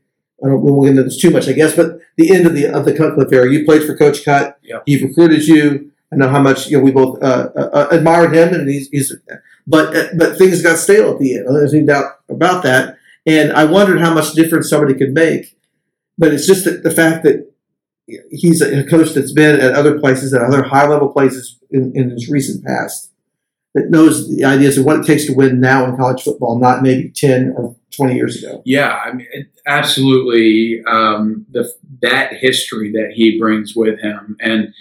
I 0.44 0.48
don't 0.48 0.62
we 0.62 0.70
won't 0.70 0.84
get 0.84 0.90
into 0.90 1.04
this 1.04 1.20
too 1.20 1.30
much, 1.30 1.48
I 1.48 1.52
guess, 1.52 1.74
but 1.74 1.98
the 2.18 2.30
end 2.34 2.46
of 2.46 2.54
the 2.54 2.66
of 2.66 2.84
the 2.84 2.92
Cutcliffe 2.94 3.32
era. 3.32 3.50
You 3.50 3.64
played 3.64 3.84
for 3.84 3.96
Coach 3.96 4.22
Cut. 4.24 4.58
Yep. 4.62 4.82
He 4.84 5.02
recruited 5.02 5.46
you. 5.48 5.90
I 6.14 6.16
know 6.16 6.28
how 6.28 6.40
much 6.40 6.68
you 6.68 6.78
know 6.78 6.84
we 6.84 6.92
both 6.92 7.22
uh, 7.22 7.50
uh, 7.56 7.70
uh, 7.72 7.88
admired 7.90 8.34
him, 8.34 8.54
and 8.54 8.68
he's, 8.68 8.88
he's 8.88 9.12
but 9.66 9.96
uh, 9.96 10.08
but 10.16 10.38
things 10.38 10.62
got 10.62 10.78
stale 10.78 11.12
at 11.12 11.18
the 11.18 11.36
end. 11.36 11.46
There's 11.48 11.74
no 11.74 11.84
doubt 11.84 12.20
about 12.28 12.62
that. 12.62 12.96
And 13.26 13.52
I 13.52 13.64
wondered 13.64 14.00
how 14.00 14.12
much 14.12 14.32
difference 14.32 14.68
somebody 14.68 14.94
could 14.94 15.12
make. 15.12 15.56
But 16.16 16.32
it's 16.32 16.46
just 16.46 16.64
the, 16.64 16.90
fact 16.90 17.24
that 17.24 17.50
he's 18.30 18.60
a 18.60 18.84
coach 18.84 19.14
that's 19.14 19.32
been 19.32 19.58
at 19.58 19.72
other 19.72 19.98
places, 19.98 20.32
at 20.32 20.42
other 20.42 20.62
high 20.62 20.86
level 20.86 21.08
places 21.08 21.58
in, 21.70 21.92
in 21.96 22.10
his 22.10 22.28
recent 22.28 22.64
past, 22.64 23.10
that 23.74 23.90
knows 23.90 24.28
the 24.28 24.44
ideas 24.44 24.78
of 24.78 24.84
what 24.84 25.00
it 25.00 25.06
takes 25.06 25.26
to 25.26 25.32
win 25.32 25.60
now 25.60 25.84
in 25.86 25.96
college 25.96 26.22
football, 26.22 26.60
not 26.60 26.82
maybe 26.82 27.10
10 27.10 27.54
or 27.56 27.74
20 27.96 28.14
years 28.14 28.42
ago. 28.42 28.62
Yeah, 28.64 28.94
I 29.04 29.12
mean, 29.12 29.26
absolutely. 29.66 30.82
Um, 30.86 31.46
the 31.50 31.72
that 32.02 32.34
history 32.34 32.92
that 32.92 33.12
he 33.14 33.38
brings 33.38 33.74
with 33.74 33.98
him, 34.00 34.36
and 34.40 34.72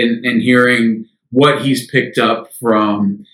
and, 0.00 0.24
and 0.24 0.42
hearing 0.42 1.06
what 1.30 1.62
he's 1.62 1.90
picked 1.90 2.18
up 2.18 2.52
from 2.54 3.24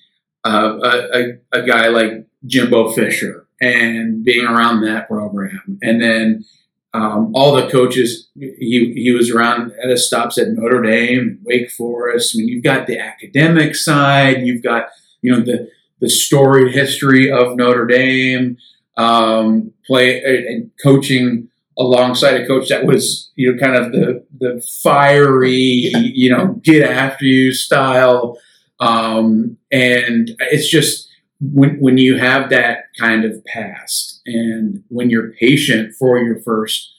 uh, 0.45 0.79
a, 0.83 1.19
a, 1.19 1.61
a 1.61 1.67
guy 1.67 1.89
like 1.89 2.27
Jimbo 2.47 2.93
Fisher, 2.93 3.47
and 3.61 4.25
being 4.25 4.45
around 4.45 4.83
that 4.83 5.09
program, 5.09 5.79
and 5.83 6.01
then 6.03 6.45
um, 6.93 7.33
all 7.35 7.55
the 7.55 7.69
coaches 7.69 8.29
he 8.39 8.93
he 8.95 9.13
was 9.13 9.31
around 9.31 9.73
at 9.83 9.91
his 9.91 10.07
stops 10.07 10.39
at 10.39 10.49
Notre 10.49 10.83
Dame, 10.83 11.39
Wake 11.45 11.71
Forest. 11.71 12.35
I 12.35 12.39
mean, 12.39 12.49
you've 12.49 12.65
got 12.65 12.87
the 12.87 12.99
academic 12.99 13.75
side, 13.75 14.47
you've 14.47 14.63
got 14.63 14.89
you 15.23 15.33
know 15.33 15.41
the 15.41 15.71
the 16.01 16.09
storied 16.09 16.75
history 16.75 17.31
of 17.31 17.57
Notre 17.57 17.87
Dame 17.87 18.59
um, 18.97 19.73
play 19.87 20.23
and 20.23 20.71
coaching 20.83 21.49
alongside 21.79 22.41
a 22.41 22.47
coach 22.47 22.69
that 22.69 22.85
was 22.85 23.31
you 23.37 23.53
know 23.53 23.59
kind 23.59 23.77
of 23.77 23.93
the 23.93 24.25
the 24.39 24.67
fiery 24.83 25.91
you 25.95 26.31
know 26.31 26.61
get 26.63 26.91
after 26.91 27.25
you 27.25 27.53
style. 27.53 28.39
Um, 28.79 29.57
and 29.73 30.31
it's 30.39 30.69
just 30.69 31.09
when 31.41 31.79
when 31.81 31.99
you 31.99 32.19
have 32.19 32.51
that 32.51 32.85
kind 32.99 33.25
of 33.25 33.45
past 33.45 34.21
and 34.27 34.83
when 34.89 35.11
you're 35.11 35.33
patient 35.33 35.95
for 35.95 36.19
your 36.19 36.41
first 36.43 36.93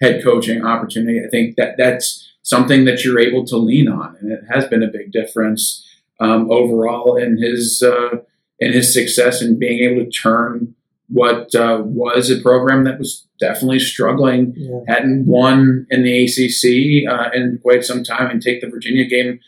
head 0.00 0.22
coaching 0.22 0.64
opportunity 0.64 1.20
I 1.24 1.28
think 1.28 1.56
that 1.56 1.76
that's 1.76 2.28
something 2.48 2.86
that 2.86 3.04
you're 3.04 3.20
able 3.20 3.44
to 3.44 3.58
lean 3.58 3.88
on. 3.88 4.16
And 4.20 4.32
it 4.32 4.40
has 4.50 4.66
been 4.66 4.82
a 4.82 4.88
big 4.88 5.12
difference 5.12 5.86
um, 6.18 6.50
overall 6.50 7.16
in 7.16 7.36
his 7.36 7.82
uh, 7.82 8.18
in 8.58 8.72
his 8.72 8.92
success 8.92 9.42
in 9.42 9.58
being 9.58 9.80
able 9.80 10.04
to 10.04 10.10
turn 10.10 10.74
what 11.08 11.54
uh, 11.54 11.80
was 11.84 12.30
a 12.30 12.40
program 12.40 12.84
that 12.84 12.98
was 12.98 13.26
definitely 13.40 13.78
struggling, 13.80 14.52
Yeah. 14.56 14.80
hadn't 14.88 15.26
won 15.26 15.86
in 15.90 16.02
the 16.02 16.24
ACC 16.24 17.06
uh, 17.10 17.30
in 17.34 17.58
quite 17.62 17.84
some 17.84 18.02
time, 18.04 18.30
and 18.30 18.42
take 18.42 18.60
the 18.60 18.68
Virginia 18.68 19.04
game 19.06 19.40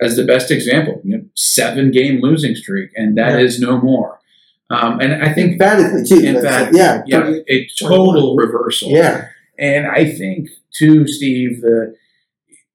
as 0.00 0.16
the 0.16 0.24
best 0.24 0.50
example. 0.50 1.00
You 1.04 1.16
know, 1.18 1.24
seven 1.34 1.90
game 1.90 2.20
losing 2.20 2.54
streak, 2.54 2.90
and 2.96 3.16
that 3.16 3.40
is 3.40 3.58
Yeah. 3.60 3.66
no 3.68 3.80
more. 3.80 4.18
Um, 4.68 5.00
and 5.00 5.22
I 5.22 5.32
think, 5.32 5.52
Emphatically, 5.52 6.04
too. 6.04 6.20
Yeah. 6.22 7.02
yeah, 7.06 7.32
a 7.48 7.66
total 7.78 8.34
reversal. 8.36 8.90
Yeah. 8.90 9.28
And 9.58 9.86
I 9.86 10.04
think 10.10 10.50
too, 10.76 11.06
Steve, 11.06 11.60
the 11.62 11.94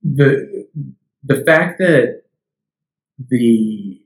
the 0.03 0.67
the 1.23 1.43
fact 1.45 1.77
that 1.77 2.23
the 3.29 4.00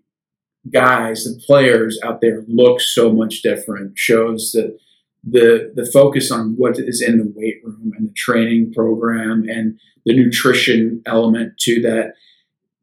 guys, 0.72 1.24
the 1.24 1.40
players 1.46 2.00
out 2.04 2.22
there 2.22 2.44
look 2.48 2.82
so 2.82 3.12
much 3.12 3.42
different. 3.42 3.98
Shows 3.98 4.52
that 4.54 4.78
the 5.24 5.72
the 5.76 5.86
focus 5.92 6.32
on 6.32 6.56
what 6.58 6.78
is 6.80 7.02
in 7.02 7.18
the 7.18 7.32
weight 7.36 7.62
room 7.64 7.92
and 7.98 8.08
the 8.08 8.14
training 8.14 8.74
program 8.74 9.44
and 9.50 9.80
the 10.06 10.16
nutrition 10.16 11.02
element 11.06 11.54
to 11.60 11.82
that 11.82 12.14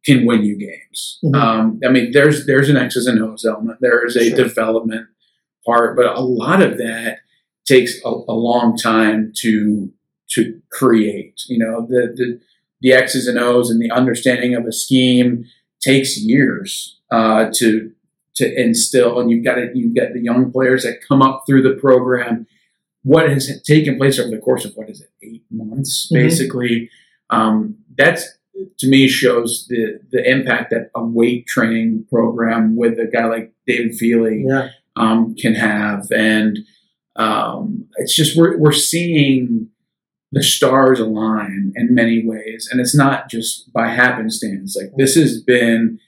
can 0.05 0.27
win 0.27 0.43
you 0.43 0.57
games. 0.57 1.19
Mhm. 1.25 1.35
Um, 1.37 1.81
I 1.87 1.89
mean, 1.91 2.11
there's 2.13 2.47
there's 2.47 2.69
an 2.69 2.77
X's 2.77 3.07
and 3.07 3.23
O's 3.23 3.45
element. 3.45 3.79
There 3.81 4.05
is 4.05 4.17
a 4.17 4.27
Sure. 4.29 4.37
development 4.37 5.07
part, 5.65 5.97
but 5.97 6.17
a 6.17 6.21
lot 6.21 6.61
of 6.63 6.79
that 6.79 7.19
takes 7.65 7.95
a, 8.05 8.09
a 8.09 8.35
long 8.35 8.77
time 8.77 9.33
to 9.37 9.93
to 10.31 10.61
create. 10.73 11.41
You 11.49 11.59
know, 11.59 11.87
the 11.89 12.13
the 12.17 12.41
the 12.81 12.93
X's 12.93 13.29
and 13.29 13.39
O's 13.39 13.71
and 13.71 13.81
the 13.81 13.93
understanding 13.93 14.55
of 14.57 14.67
a 14.67 14.73
scheme 14.73 15.45
takes 15.81 16.19
years 16.19 16.99
uh, 17.17 17.51
to 17.59 17.93
to 18.37 18.45
instill, 18.61 19.21
and 19.21 19.31
you've 19.31 19.45
got 19.45 19.57
to 19.57 19.71
you 19.75 19.93
get 19.93 20.15
the 20.15 20.21
young 20.31 20.51
players 20.51 20.83
that 20.85 21.01
come 21.09 21.21
up 21.23 21.45
through 21.47 21.63
the 21.63 21.79
program. 21.81 22.47
What 23.05 23.29
has 23.29 23.45
taken 23.63 23.97
place 23.99 24.19
over 24.19 24.31
the 24.31 24.39
course 24.39 24.65
of 24.65 24.73
what 24.75 24.89
is 24.89 25.01
it, 25.01 25.11
eight 25.27 25.45
months, 25.51 26.09
Mhm. 26.11 26.15
basically? 26.23 26.89
Um, 27.31 27.77
that's 27.99 28.25
to 28.81 28.87
me 28.89 29.09
shows 29.09 29.67
the 29.69 30.01
the 30.15 30.23
impact 30.35 30.71
that 30.71 30.91
a 30.95 31.05
weight 31.05 31.47
training 31.47 32.07
program 32.11 32.77
with 32.77 32.99
a 32.99 33.07
guy 33.07 33.27
like 33.27 33.53
David 33.67 33.93
Feeley 34.01 34.45
Yeah. 34.49 34.69
um, 34.97 35.35
can 35.43 35.55
have, 35.55 36.07
and 36.13 36.59
um, 37.17 37.87
it's 37.97 38.15
just 38.15 38.37
we're 38.39 38.57
we're 38.59 38.73
seeing 38.93 39.69
the 40.35 40.43
stars 40.43 40.99
align 40.99 41.73
in 41.77 41.95
many 41.95 42.25
ways, 42.27 42.69
and 42.71 42.81
it's 42.81 42.95
not 42.97 43.29
just 43.29 43.71
by 43.73 43.89
happenstance. 43.89 44.75
Like 44.77 44.93
this 44.97 45.15
has 45.17 45.43
been 45.43 45.99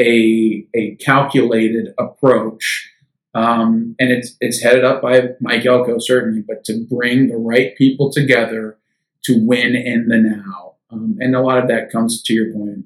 a 0.00 0.66
a 0.74 0.96
calculated 0.96 1.94
approach, 1.98 2.90
um, 3.34 3.94
and 3.98 4.10
it's 4.10 4.36
it's 4.40 4.62
headed 4.62 4.84
up 4.84 5.02
by 5.02 5.28
Mike 5.40 5.66
Elko 5.66 5.96
certainly, 5.98 6.42
but 6.46 6.64
to 6.64 6.84
bring 6.88 7.28
the 7.28 7.36
right 7.36 7.76
people 7.76 8.10
together 8.10 8.78
to 9.24 9.38
win 9.46 9.74
in 9.74 10.08
the 10.08 10.18
now, 10.18 10.74
um, 10.90 11.16
and 11.20 11.34
a 11.34 11.40
lot 11.40 11.58
of 11.58 11.68
that 11.68 11.90
comes 11.90 12.22
to 12.22 12.34
your 12.34 12.52
point 12.52 12.84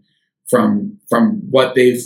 from 0.49 0.99
from 1.09 1.43
what 1.50 1.75
they've 1.75 2.03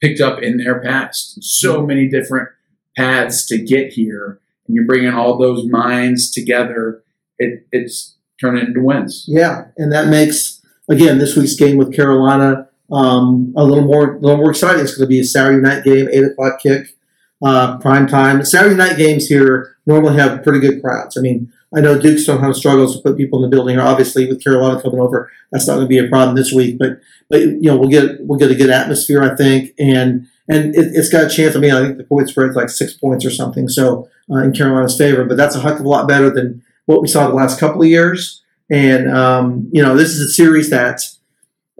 picked 0.00 0.20
up 0.20 0.42
in 0.42 0.58
their 0.58 0.80
past. 0.80 1.42
So 1.42 1.84
many 1.84 2.08
different 2.08 2.48
paths 2.96 3.46
to 3.46 3.58
get 3.58 3.92
here, 3.92 4.40
and 4.66 4.74
you're 4.74 4.86
bringing 4.86 5.12
all 5.12 5.38
those 5.38 5.66
minds 5.66 6.30
together. 6.30 7.02
It, 7.38 7.66
it's 7.70 8.16
turning 8.40 8.66
into 8.66 8.82
wins. 8.82 9.24
Yeah, 9.28 9.66
and 9.76 9.92
that 9.92 10.08
makes 10.08 10.62
again 10.88 11.18
this 11.18 11.36
week's 11.36 11.54
game 11.54 11.76
with 11.76 11.94
Carolina 11.94 12.68
um, 12.92 13.52
a 13.56 13.64
little 13.64 13.84
more 13.84 14.14
a 14.14 14.20
little 14.20 14.38
more 14.38 14.50
exciting. 14.50 14.82
It's 14.82 14.96
going 14.96 15.06
to 15.06 15.08
be 15.08 15.20
a 15.20 15.24
Saturday 15.24 15.60
night 15.60 15.84
game, 15.84 16.08
eight 16.12 16.24
o'clock 16.24 16.60
kick, 16.60 16.96
uh, 17.44 17.78
prime 17.78 18.06
time. 18.06 18.44
Saturday 18.44 18.76
night 18.76 18.96
games 18.96 19.26
here 19.26 19.76
normally 19.86 20.16
have 20.16 20.42
pretty 20.42 20.60
good 20.60 20.80
crowds. 20.82 21.16
I 21.16 21.20
mean, 21.20 21.52
I 21.74 21.80
know 21.80 22.00
Duke 22.00 22.18
sometimes 22.18 22.58
struggles 22.58 22.96
to 22.96 23.02
put 23.02 23.16
people 23.16 23.42
in 23.42 23.50
the 23.50 23.54
building. 23.54 23.78
Obviously, 23.78 24.26
with 24.26 24.42
Carolina 24.42 24.80
coming 24.80 25.00
over, 25.00 25.30
that's 25.50 25.66
not 25.66 25.74
going 25.74 25.86
to 25.86 25.88
be 25.88 25.98
a 25.98 26.08
problem 26.08 26.36
this 26.36 26.52
week. 26.52 26.78
But 26.78 27.00
but 27.28 27.40
you 27.40 27.62
know 27.62 27.76
we'll 27.76 27.90
get 27.90 28.18
we'll 28.20 28.38
get 28.38 28.50
a 28.50 28.54
good 28.54 28.70
atmosphere, 28.70 29.22
I 29.22 29.34
think, 29.34 29.72
and 29.78 30.28
and 30.48 30.74
it, 30.74 30.92
it's 30.94 31.08
got 31.08 31.24
a 31.24 31.34
chance. 31.34 31.56
I 31.56 31.58
mean, 31.58 31.72
I 31.72 31.82
think 31.82 31.98
the 31.98 32.04
point 32.04 32.28
spread's 32.28 32.56
like 32.56 32.70
six 32.70 32.92
points 32.92 33.24
or 33.24 33.30
something, 33.30 33.68
so 33.68 34.08
uh, 34.30 34.38
in 34.38 34.52
Carolina's 34.52 34.96
favor. 34.96 35.24
But 35.24 35.36
that's 35.36 35.56
a 35.56 35.60
heck 35.60 35.80
of 35.80 35.84
a 35.84 35.88
lot 35.88 36.08
better 36.08 36.30
than 36.30 36.62
what 36.86 37.02
we 37.02 37.08
saw 37.08 37.26
the 37.26 37.34
last 37.34 37.58
couple 37.58 37.82
of 37.82 37.88
years. 37.88 38.42
And 38.70 39.10
um, 39.10 39.68
you 39.72 39.82
know, 39.82 39.96
this 39.96 40.10
is 40.10 40.20
a 40.20 40.32
series 40.32 40.70
that 40.70 41.00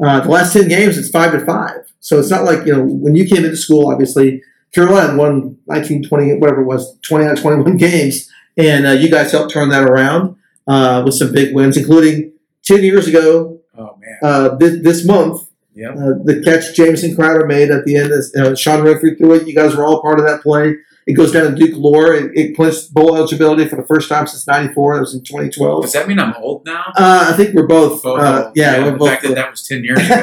uh, 0.04 0.20
the 0.20 0.28
last 0.28 0.52
ten 0.52 0.68
games 0.68 0.98
it's 0.98 1.10
five 1.10 1.32
to 1.32 1.44
five. 1.44 1.92
So 2.00 2.18
it's 2.18 2.30
not 2.30 2.44
like 2.44 2.66
you 2.66 2.74
know 2.74 2.82
when 2.84 3.14
you 3.14 3.26
came 3.26 3.44
into 3.44 3.56
school. 3.56 3.90
Obviously, 3.90 4.42
Carolina 4.72 5.16
won 5.16 5.58
19, 5.66 6.06
20, 6.08 6.38
whatever 6.38 6.62
it 6.62 6.66
was, 6.66 6.98
twenty 7.00 7.26
out 7.26 7.36
of 7.36 7.40
twenty 7.40 7.62
one 7.62 7.76
games, 7.88 8.30
and 8.56 8.86
uh, 8.86 8.90
you 8.90 9.10
guys 9.10 9.32
helped 9.32 9.52
turn 9.52 9.68
that 9.70 9.84
around 9.88 10.36
uh, 10.66 11.02
with 11.04 11.14
some 11.14 11.32
big 11.32 11.54
wins, 11.54 11.76
including 11.76 12.32
ten 12.62 12.82
years 12.82 13.06
ago 13.06 13.56
Oh 13.78 13.98
man, 14.00 14.18
uh, 14.22 14.54
this, 14.56 14.82
this 14.82 15.06
month. 15.06 15.42
Yep. 15.74 15.92
Uh, 15.92 16.12
the 16.24 16.42
catch 16.42 16.74
Jamison 16.74 17.14
Crowder 17.14 17.46
made 17.46 17.70
at 17.70 17.84
the 17.84 17.96
end, 17.96 18.10
uh, 18.10 18.54
Sean 18.54 18.80
Renfree 18.80 19.18
threw 19.18 19.34
it. 19.34 19.46
You 19.46 19.54
guys 19.54 19.76
were 19.76 19.84
all 19.84 20.00
part 20.00 20.18
of 20.18 20.24
that 20.24 20.40
play. 20.42 20.74
It 21.06 21.14
goes 21.14 21.30
down 21.30 21.44
to 21.50 21.54
Duke 21.54 21.76
lore. 21.76 22.12
It, 22.14 22.32
it 22.36 22.56
clinched 22.56 22.92
bowl 22.92 23.16
eligibility 23.16 23.68
for 23.68 23.76
the 23.76 23.86
first 23.86 24.08
time 24.08 24.26
since 24.26 24.46
'94. 24.46 24.94
That 24.94 25.00
was 25.02 25.14
in 25.14 25.22
2012. 25.22 25.82
does 25.82 25.92
that 25.92 26.08
mean 26.08 26.18
I'm 26.18 26.34
old 26.34 26.64
now? 26.66 26.82
Uh, 26.96 27.28
I 27.32 27.36
think 27.36 27.54
we're 27.54 27.66
both. 27.68 28.02
Both 28.02 28.18
Uh, 28.20 28.44
old. 28.46 28.56
yeah, 28.56 28.78
we're 28.82 28.90
the 28.90 28.96
both. 28.98 29.08
fact 29.10 29.22
that 29.22 29.34
that 29.36 29.50
was 29.50 29.62
ten 29.62 29.84
years 29.84 29.98
ago. 30.04 30.16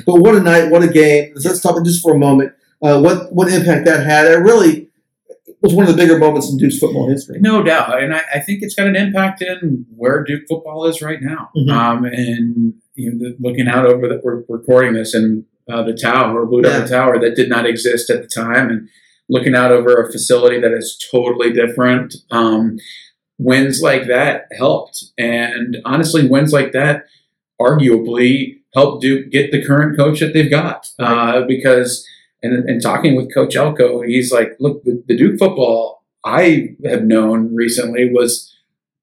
but 0.06 0.14
what 0.20 0.34
a 0.34 0.40
night! 0.40 0.70
What 0.70 0.82
a 0.82 0.88
game! 0.88 1.32
Let's 1.34 1.60
talk 1.60 1.82
just 1.84 2.02
for 2.02 2.14
a 2.14 2.18
moment. 2.18 2.52
Uh, 2.82 3.00
what 3.00 3.32
what 3.32 3.52
impact 3.52 3.84
that 3.86 4.04
had? 4.06 4.26
It 4.26 4.36
really 4.38 4.88
was 5.60 5.74
one 5.74 5.86
of 5.86 5.94
the 5.94 6.02
bigger 6.02 6.18
moments 6.18 6.50
in 6.50 6.56
Duke's 6.58 6.78
football 6.78 7.08
history. 7.10 7.38
No 7.40 7.62
doubt, 7.62 8.02
and 8.02 8.14
I, 8.14 8.22
I 8.36 8.40
think 8.40 8.62
it's 8.62 8.74
got 8.74 8.86
an 8.86 8.96
impact 8.96 9.42
in 9.42 9.84
where 9.94 10.22
Duke 10.24 10.42
football 10.48 10.86
is 10.86 11.02
right 11.02 11.20
now. 11.20 11.50
Mhm. 11.56 11.70
Um, 11.70 12.04
and 12.06 12.74
you 12.94 13.12
know, 13.12 13.18
the, 13.18 13.36
looking 13.40 13.68
out 13.68 13.84
over 13.84 14.08
that, 14.08 14.24
we're 14.24 14.42
recording 14.48 14.94
this 14.94 15.14
in 15.14 15.44
uh, 15.70 15.82
the 15.82 15.92
tower, 15.94 16.40
or 16.42 16.46
Blue 16.46 16.62
Devil 16.62 16.80
Yeah. 16.80 16.86
Tower, 16.86 17.18
that 17.20 17.36
did 17.36 17.50
not 17.50 17.66
exist 17.66 18.08
at 18.08 18.22
the 18.22 18.28
time, 18.28 18.70
and 18.70 18.88
looking 19.28 19.54
out 19.54 19.72
over 19.72 20.00
a 20.02 20.10
facility 20.12 20.60
that 20.60 20.72
is 20.72 20.96
totally 21.10 21.52
different. 21.52 22.14
Um, 22.30 22.78
wins 23.38 23.80
like 23.82 24.06
that 24.06 24.46
helped, 24.56 25.04
and 25.18 25.76
honestly, 25.84 26.26
wins 26.28 26.52
like 26.52 26.72
that 26.72 27.04
arguably 27.60 28.60
helped 28.74 29.02
Duke 29.02 29.30
get 29.30 29.50
the 29.50 29.64
current 29.64 29.96
coach 29.96 30.20
that 30.20 30.32
they've 30.32 30.50
got 30.50 30.90
uh, 30.98 31.42
because. 31.42 32.06
And, 32.42 32.68
and 32.68 32.82
talking 32.82 33.16
with 33.16 33.34
Coach 33.34 33.56
Elko, 33.56 34.02
he's 34.02 34.30
like, 34.30 34.56
look, 34.60 34.84
the, 34.84 35.02
the 35.08 35.16
Duke 35.16 35.38
football 35.38 36.04
I 36.22 36.76
have 36.84 37.02
known 37.02 37.54
recently 37.54 38.12
was 38.12 38.54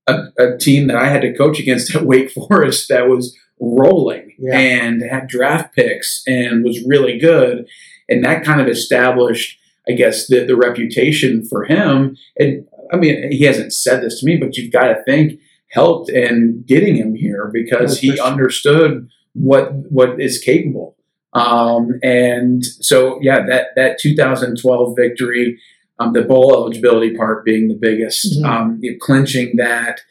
a, 0.08 0.26
a 0.38 0.56
team 0.58 0.88
that 0.88 0.96
I 0.96 1.08
had 1.08 1.24
to 1.24 1.36
coach 1.36 1.60
against 1.60 1.94
at 1.96 2.06
Wake 2.06 2.30
Forest 2.32 2.88
that 2.90 3.10
was 3.10 3.36
rolling 3.60 4.36
Yeah. 4.38 4.58
and 4.58 5.02
had 5.02 5.28
draft 5.28 5.76
picks 5.76 6.24
and 6.28 6.64
was 6.64 6.86
really 6.86 7.18
good. 7.18 7.68
And 8.08 8.24
that 8.24 8.46
kind 8.46 8.62
of 8.62 8.68
established, 8.68 9.58
I 9.88 9.94
guess, 9.94 10.28
the, 10.28 10.46
the 10.46 10.56
reputation 10.56 11.46
for 11.46 11.66
him. 11.66 12.16
And 12.38 12.66
I 12.92 12.98
mean, 12.98 13.32
he 13.32 13.44
hasn't 13.44 13.74
said 13.74 14.02
this 14.02 14.20
to 14.20 14.26
me, 14.26 14.38
but 14.38 14.56
you've 14.58 14.72
got 14.72 14.88
to 14.88 15.04
think 15.06 15.40
helped 15.72 16.10
in 16.10 16.64
getting 16.68 16.96
him 16.96 17.16
here 17.16 17.50
because 17.52 18.00
he 18.00 18.20
understood 18.20 19.08
what 19.34 19.72
what 19.90 20.22
is 20.22 20.40
capable. 20.40 20.96
Um, 21.34 22.00
and 22.04 22.64
so, 22.64 23.18
yeah, 23.22 23.44
that 23.48 23.68
that 23.76 23.98
2012 24.00 24.96
victory, 24.96 25.60
um, 26.00 26.14
the 26.14 26.22
bowl 26.22 26.54
eligibility 26.54 27.16
part 27.16 27.44
being 27.44 27.68
the 27.70 27.78
biggest, 27.80 28.40
Mhm. 28.40 28.46
um, 28.46 28.80
you 28.82 28.92
know, 28.92 28.98
clinching 29.02 29.56
that. 29.58 30.02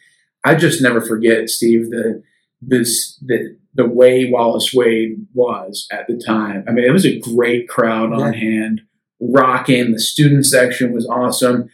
I 0.44 0.56
just 0.56 0.82
never 0.82 1.00
forget, 1.00 1.48
Steve, 1.48 1.90
the 1.90 2.22
this 2.60 3.16
the 3.24 3.56
the 3.74 3.86
way 3.88 4.28
Wallace 4.28 4.74
Wade 4.74 5.24
was 5.32 5.86
at 5.92 6.06
the 6.08 6.16
time. 6.18 6.64
I 6.68 6.72
mean, 6.72 6.84
it 6.84 6.90
was 6.92 7.06
a 7.06 7.18
great 7.20 7.68
crowd 7.68 8.12
on 8.12 8.32
hand, 8.34 8.82
rocking. 9.22 9.92
The 9.92 10.00
student 10.00 10.46
section 10.46 10.92
was 10.92 11.06
awesome, 11.06 11.70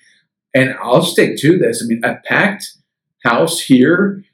and 0.55 0.75
I'll 0.83 1.03
stick 1.03 1.37
to 1.39 1.59
this. 1.59 1.83
I 1.83 1.87
mean, 1.87 2.05
a 2.05 2.17
packed 2.27 2.73
house 3.25 3.61
here 3.61 4.25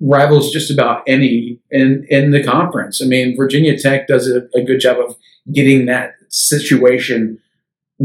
rivals 0.00 0.52
just 0.52 0.70
about 0.70 1.02
any 1.06 1.58
in 1.70 2.06
in 2.10 2.30
the 2.30 2.42
conference. 2.42 3.00
I 3.02 3.06
mean, 3.06 3.36
Virginia 3.36 3.78
Tech 3.78 4.06
does 4.06 4.28
a, 4.28 4.42
a 4.54 4.62
good 4.62 4.80
job 4.80 4.98
of 4.98 5.16
getting 5.52 5.86
that 5.86 6.14
situation 6.28 7.38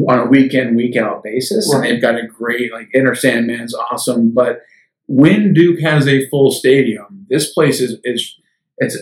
on 0.07 0.19
a 0.19 0.25
weekend, 0.25 0.75
week 0.75 0.95
out 0.95 1.23
basis, 1.23 1.71
and 1.73 1.83
they've 1.83 2.01
got 2.01 2.15
a 2.15 2.25
great 2.25 2.71
like 2.71 2.89
Enter 2.93 3.15
Sandman's 3.15 3.75
awesome. 3.75 4.31
But 4.33 4.61
when 5.07 5.53
Duke 5.53 5.81
has 5.81 6.07
a 6.07 6.27
full 6.29 6.51
stadium, 6.51 7.25
this 7.29 7.51
place 7.53 7.81
is 7.81 7.97
is 8.03 8.37
it's 8.77 8.97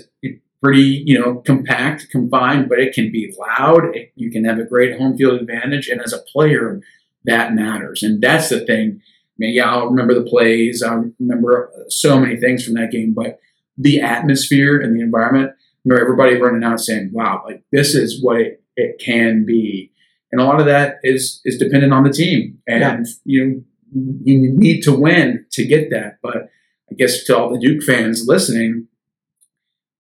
pretty 0.61 1.03
you 1.05 1.19
know 1.19 1.35
compact, 1.45 2.09
confined, 2.09 2.69
but 2.69 2.79
it 2.79 2.93
can 2.93 3.11
be 3.11 3.33
loud. 3.37 3.95
It, 3.95 4.11
you 4.15 4.31
can 4.31 4.43
have 4.45 4.59
a 4.59 4.65
great 4.65 4.97
home 4.97 5.17
field 5.17 5.41
advantage, 5.41 5.87
and 5.87 6.01
as 6.01 6.13
a 6.13 6.19
player, 6.19 6.81
that 7.25 7.53
matters, 7.53 8.03
and 8.03 8.21
that's 8.21 8.49
the 8.49 8.65
thing. 8.65 9.01
I 9.01 9.37
mean, 9.37 9.53
yeah, 9.55 9.71
I'll 9.71 9.87
remember 9.87 10.13
the 10.13 10.29
plays. 10.29 10.83
I 10.83 11.01
remember 11.19 11.71
uh, 11.73 11.83
so 11.89 12.19
many 12.19 12.35
things 12.37 12.63
from 12.63 12.73
that 12.73 12.91
game, 12.91 13.13
but 13.13 13.39
the 13.77 14.01
atmosphere 14.01 14.79
and 14.79 14.95
the 14.95 15.01
environment. 15.01 15.51
I 15.51 15.81
remember 15.85 16.03
everybody 16.03 16.41
running 16.41 16.63
out 16.63 16.81
saying, 16.81 17.11
"Wow, 17.13 17.43
like 17.45 17.63
this 17.71 17.95
is 17.95 18.21
what 18.21 18.41
it, 18.41 18.61
it 18.75 19.01
can 19.03 19.45
be," 19.45 19.91
and 20.31 20.41
a 20.41 20.45
lot 20.45 20.59
of 20.59 20.65
that 20.65 20.97
is 21.03 21.41
is 21.45 21.57
dependent 21.57 21.93
on 21.93 22.03
the 22.03 22.11
team, 22.11 22.59
and 22.67 23.07
you 23.23 23.63
you 23.93 24.53
need 24.55 24.81
to 24.81 24.93
win 24.93 25.45
to 25.51 25.65
get 25.65 25.89
that. 25.91 26.17
But 26.21 26.49
I 26.91 26.95
guess 26.95 27.23
to 27.25 27.37
all 27.37 27.51
the 27.51 27.59
Duke 27.59 27.83
fans 27.83 28.25
listening, 28.27 28.87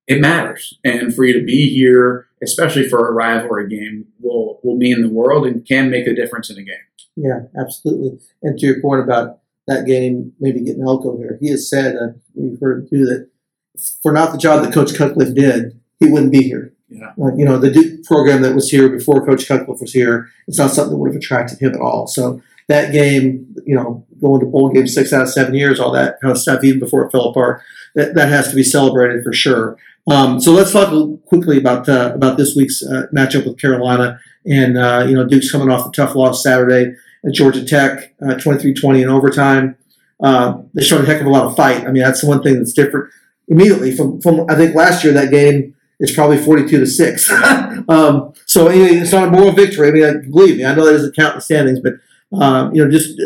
it 0.09 0.19
matters, 0.19 0.77
and 0.83 1.13
for 1.13 1.23
you 1.23 1.33
to 1.39 1.45
be 1.45 1.69
here, 1.73 2.27
especially 2.43 2.89
for 2.89 3.07
a 3.07 3.13
rivalry 3.13 3.69
game, 3.69 4.07
will 4.19 4.59
will 4.63 4.75
mean 4.75 5.03
the 5.03 5.09
world 5.09 5.45
and 5.45 5.65
can 5.65 5.89
make 5.89 6.07
a 6.07 6.15
difference 6.15 6.49
in 6.49 6.57
a 6.57 6.63
game. 6.63 6.75
Yeah, 7.15 7.41
absolutely. 7.57 8.19
And 8.41 8.57
to 8.57 8.65
your 8.65 8.81
point 8.81 9.03
about 9.03 9.39
that 9.67 9.85
game, 9.85 10.33
maybe 10.39 10.61
getting 10.61 10.83
Elko 10.83 11.17
here, 11.17 11.37
he 11.39 11.49
has 11.51 11.69
said, 11.69 11.95
uh, 11.95 12.13
we've 12.33 12.59
heard 12.59 12.89
too, 12.89 13.05
that 13.05 13.29
for 14.01 14.11
not 14.11 14.31
the 14.31 14.37
job 14.37 14.63
that 14.63 14.73
Coach 14.73 14.95
Cutcliffe 14.95 15.35
did, 15.35 15.79
he 15.99 16.09
wouldn't 16.09 16.31
be 16.31 16.43
here. 16.43 16.73
Yeah. 16.89 17.11
Uh, 17.21 17.35
you 17.35 17.45
know, 17.45 17.59
the 17.59 17.69
Duke 17.69 18.03
program 18.05 18.41
that 18.41 18.55
was 18.55 18.69
here 18.69 18.89
before 18.89 19.25
Coach 19.25 19.47
Cutcliffe 19.47 19.81
was 19.81 19.93
here, 19.93 20.29
it's 20.47 20.57
not 20.57 20.71
something 20.71 20.93
that 20.93 20.97
would 20.97 21.13
have 21.13 21.21
attracted 21.21 21.59
him 21.59 21.75
at 21.75 21.81
all. 21.81 22.07
So 22.07 22.41
that 22.69 22.93
game, 22.93 23.53
you 23.65 23.75
know, 23.75 24.05
going 24.21 24.39
to 24.39 24.45
bowl 24.45 24.69
game 24.69 24.87
six 24.87 25.11
out 25.11 25.23
of 25.23 25.29
seven 25.29 25.53
years, 25.53 25.79
all 25.79 25.91
that 25.91 26.21
kind 26.21 26.31
of 26.31 26.37
stuff, 26.37 26.63
even 26.63 26.79
before 26.79 27.03
it 27.03 27.11
fell 27.11 27.29
apart, 27.29 27.61
that, 27.95 28.15
that 28.15 28.29
has 28.29 28.49
to 28.49 28.55
be 28.55 28.63
celebrated 28.63 29.23
for 29.23 29.33
sure. 29.33 29.77
Um, 30.09 30.39
so 30.39 30.51
let's 30.51 30.71
talk 30.71 30.89
quickly 31.25 31.57
about 31.57 31.89
uh, 31.89 32.11
about 32.15 32.37
this 32.37 32.55
week's 32.55 32.81
uh, 32.83 33.07
matchup 33.13 33.45
with 33.45 33.59
Carolina. 33.59 34.19
And, 34.45 34.77
uh, 34.77 35.05
you 35.07 35.15
know, 35.15 35.27
Duke's 35.27 35.51
coming 35.51 35.69
off 35.69 35.87
a 35.87 35.91
tough 35.91 36.15
loss 36.15 36.41
Saturday 36.41 36.95
at 37.25 37.33
Georgia 37.33 37.65
Tech, 37.65 38.13
uh, 38.21 38.35
23-20 38.35 39.03
in 39.03 39.09
overtime. 39.09 39.75
Uh, 40.21 40.61
they 40.73 40.83
showed 40.83 41.03
a 41.03 41.05
heck 41.05 41.21
of 41.21 41.27
a 41.27 41.29
lot 41.29 41.45
of 41.45 41.55
fight. 41.55 41.85
I 41.85 41.91
mean, 41.91 42.03
that's 42.03 42.21
the 42.21 42.27
one 42.27 42.41
thing 42.41 42.55
that's 42.55 42.73
different 42.73 43.11
immediately 43.47 43.95
from, 43.95 44.21
from 44.21 44.45
I 44.49 44.55
think 44.55 44.75
last 44.75 45.03
year 45.03 45.13
that 45.13 45.31
game 45.31 45.75
is 45.99 46.11
probably 46.11 46.37
42 46.37 46.79
to 46.79 46.85
6. 46.85 47.31
um, 47.89 48.33
so 48.45 48.67
anyway, 48.67 48.99
it's 48.99 49.11
not 49.11 49.27
a 49.27 49.31
moral 49.31 49.51
victory. 49.51 49.89
I 49.89 49.91
mean, 49.91 50.31
believe 50.31 50.57
me, 50.57 50.65
I 50.65 50.73
know 50.73 50.85
that 50.85 50.93
doesn't 50.93 51.15
count 51.15 51.33
in 51.33 51.37
the 51.37 51.41
standings, 51.41 51.79
but, 51.79 51.93
um, 52.33 52.73
you 52.73 52.83
know, 52.83 52.91
just 52.91 53.19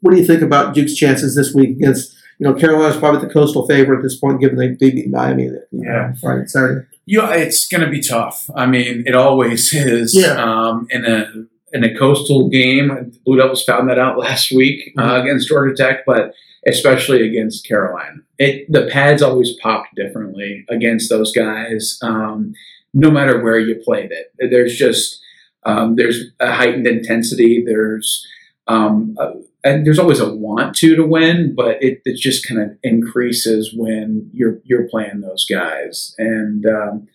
what 0.00 0.12
do 0.12 0.20
you 0.20 0.26
think 0.26 0.42
about 0.42 0.74
Duke's 0.74 0.94
chances 0.94 1.34
this 1.34 1.54
week 1.54 1.70
against, 1.70 2.16
you 2.38 2.46
know, 2.46 2.54
Carolina's 2.54 2.96
probably 2.96 3.20
the 3.26 3.32
coastal 3.32 3.66
favorite 3.66 3.98
at 3.98 4.02
this 4.02 4.16
point, 4.16 4.40
given 4.40 4.56
they, 4.56 4.68
beat 4.68 5.08
Miami. 5.10 5.50
Yeah. 5.72 6.14
Friday, 6.20 6.46
Saturday. 6.46 6.86
Yeah, 7.06 7.32
it's 7.32 7.66
going 7.66 7.80
to 7.80 7.90
be 7.90 8.00
tough. 8.00 8.50
I 8.54 8.66
mean, 8.66 9.04
it 9.06 9.14
always 9.14 9.72
is. 9.74 10.14
Yeah. 10.14 10.34
Um, 10.34 10.86
in 10.90 11.04
a 11.04 11.32
in 11.72 11.84
a 11.84 11.94
coastal 11.94 12.48
game, 12.48 13.12
Blue 13.24 13.36
Devils 13.36 13.64
found 13.64 13.88
that 13.90 13.98
out 13.98 14.18
last 14.18 14.52
week 14.52 14.92
uh, 14.96 15.02
mm-hmm. 15.02 15.22
against 15.22 15.48
Georgia 15.48 15.74
Tech, 15.74 16.04
but 16.06 16.32
especially 16.66 17.26
against 17.26 17.66
Carolina, 17.66 18.16
it 18.38 18.70
the 18.70 18.86
pads 18.86 19.22
always 19.22 19.52
popped 19.62 19.94
differently 19.96 20.64
against 20.68 21.10
those 21.10 21.32
guys. 21.32 21.98
Um, 22.02 22.54
no 22.94 23.10
matter 23.10 23.42
where 23.42 23.58
you 23.58 23.76
played 23.84 24.10
it, 24.12 24.32
there's 24.50 24.76
just 24.76 25.20
um, 25.64 25.96
there's 25.96 26.24
a 26.40 26.52
heightened 26.52 26.86
intensity. 26.86 27.62
There's 27.66 28.26
um, 28.66 29.16
a, 29.18 29.32
and 29.64 29.84
there's 29.84 29.98
always 29.98 30.20
a 30.20 30.32
want 30.32 30.76
to 30.76 30.96
to 30.96 31.04
win, 31.04 31.54
but 31.54 31.82
it, 31.82 32.00
it 32.04 32.16
just 32.16 32.46
kind 32.46 32.60
of 32.60 32.76
increases 32.82 33.74
when 33.76 34.30
you're 34.32 34.60
you're 34.64 34.88
playing 34.88 35.20
those 35.20 35.44
guys. 35.44 36.14
And 36.18 36.64
um, 36.66 37.08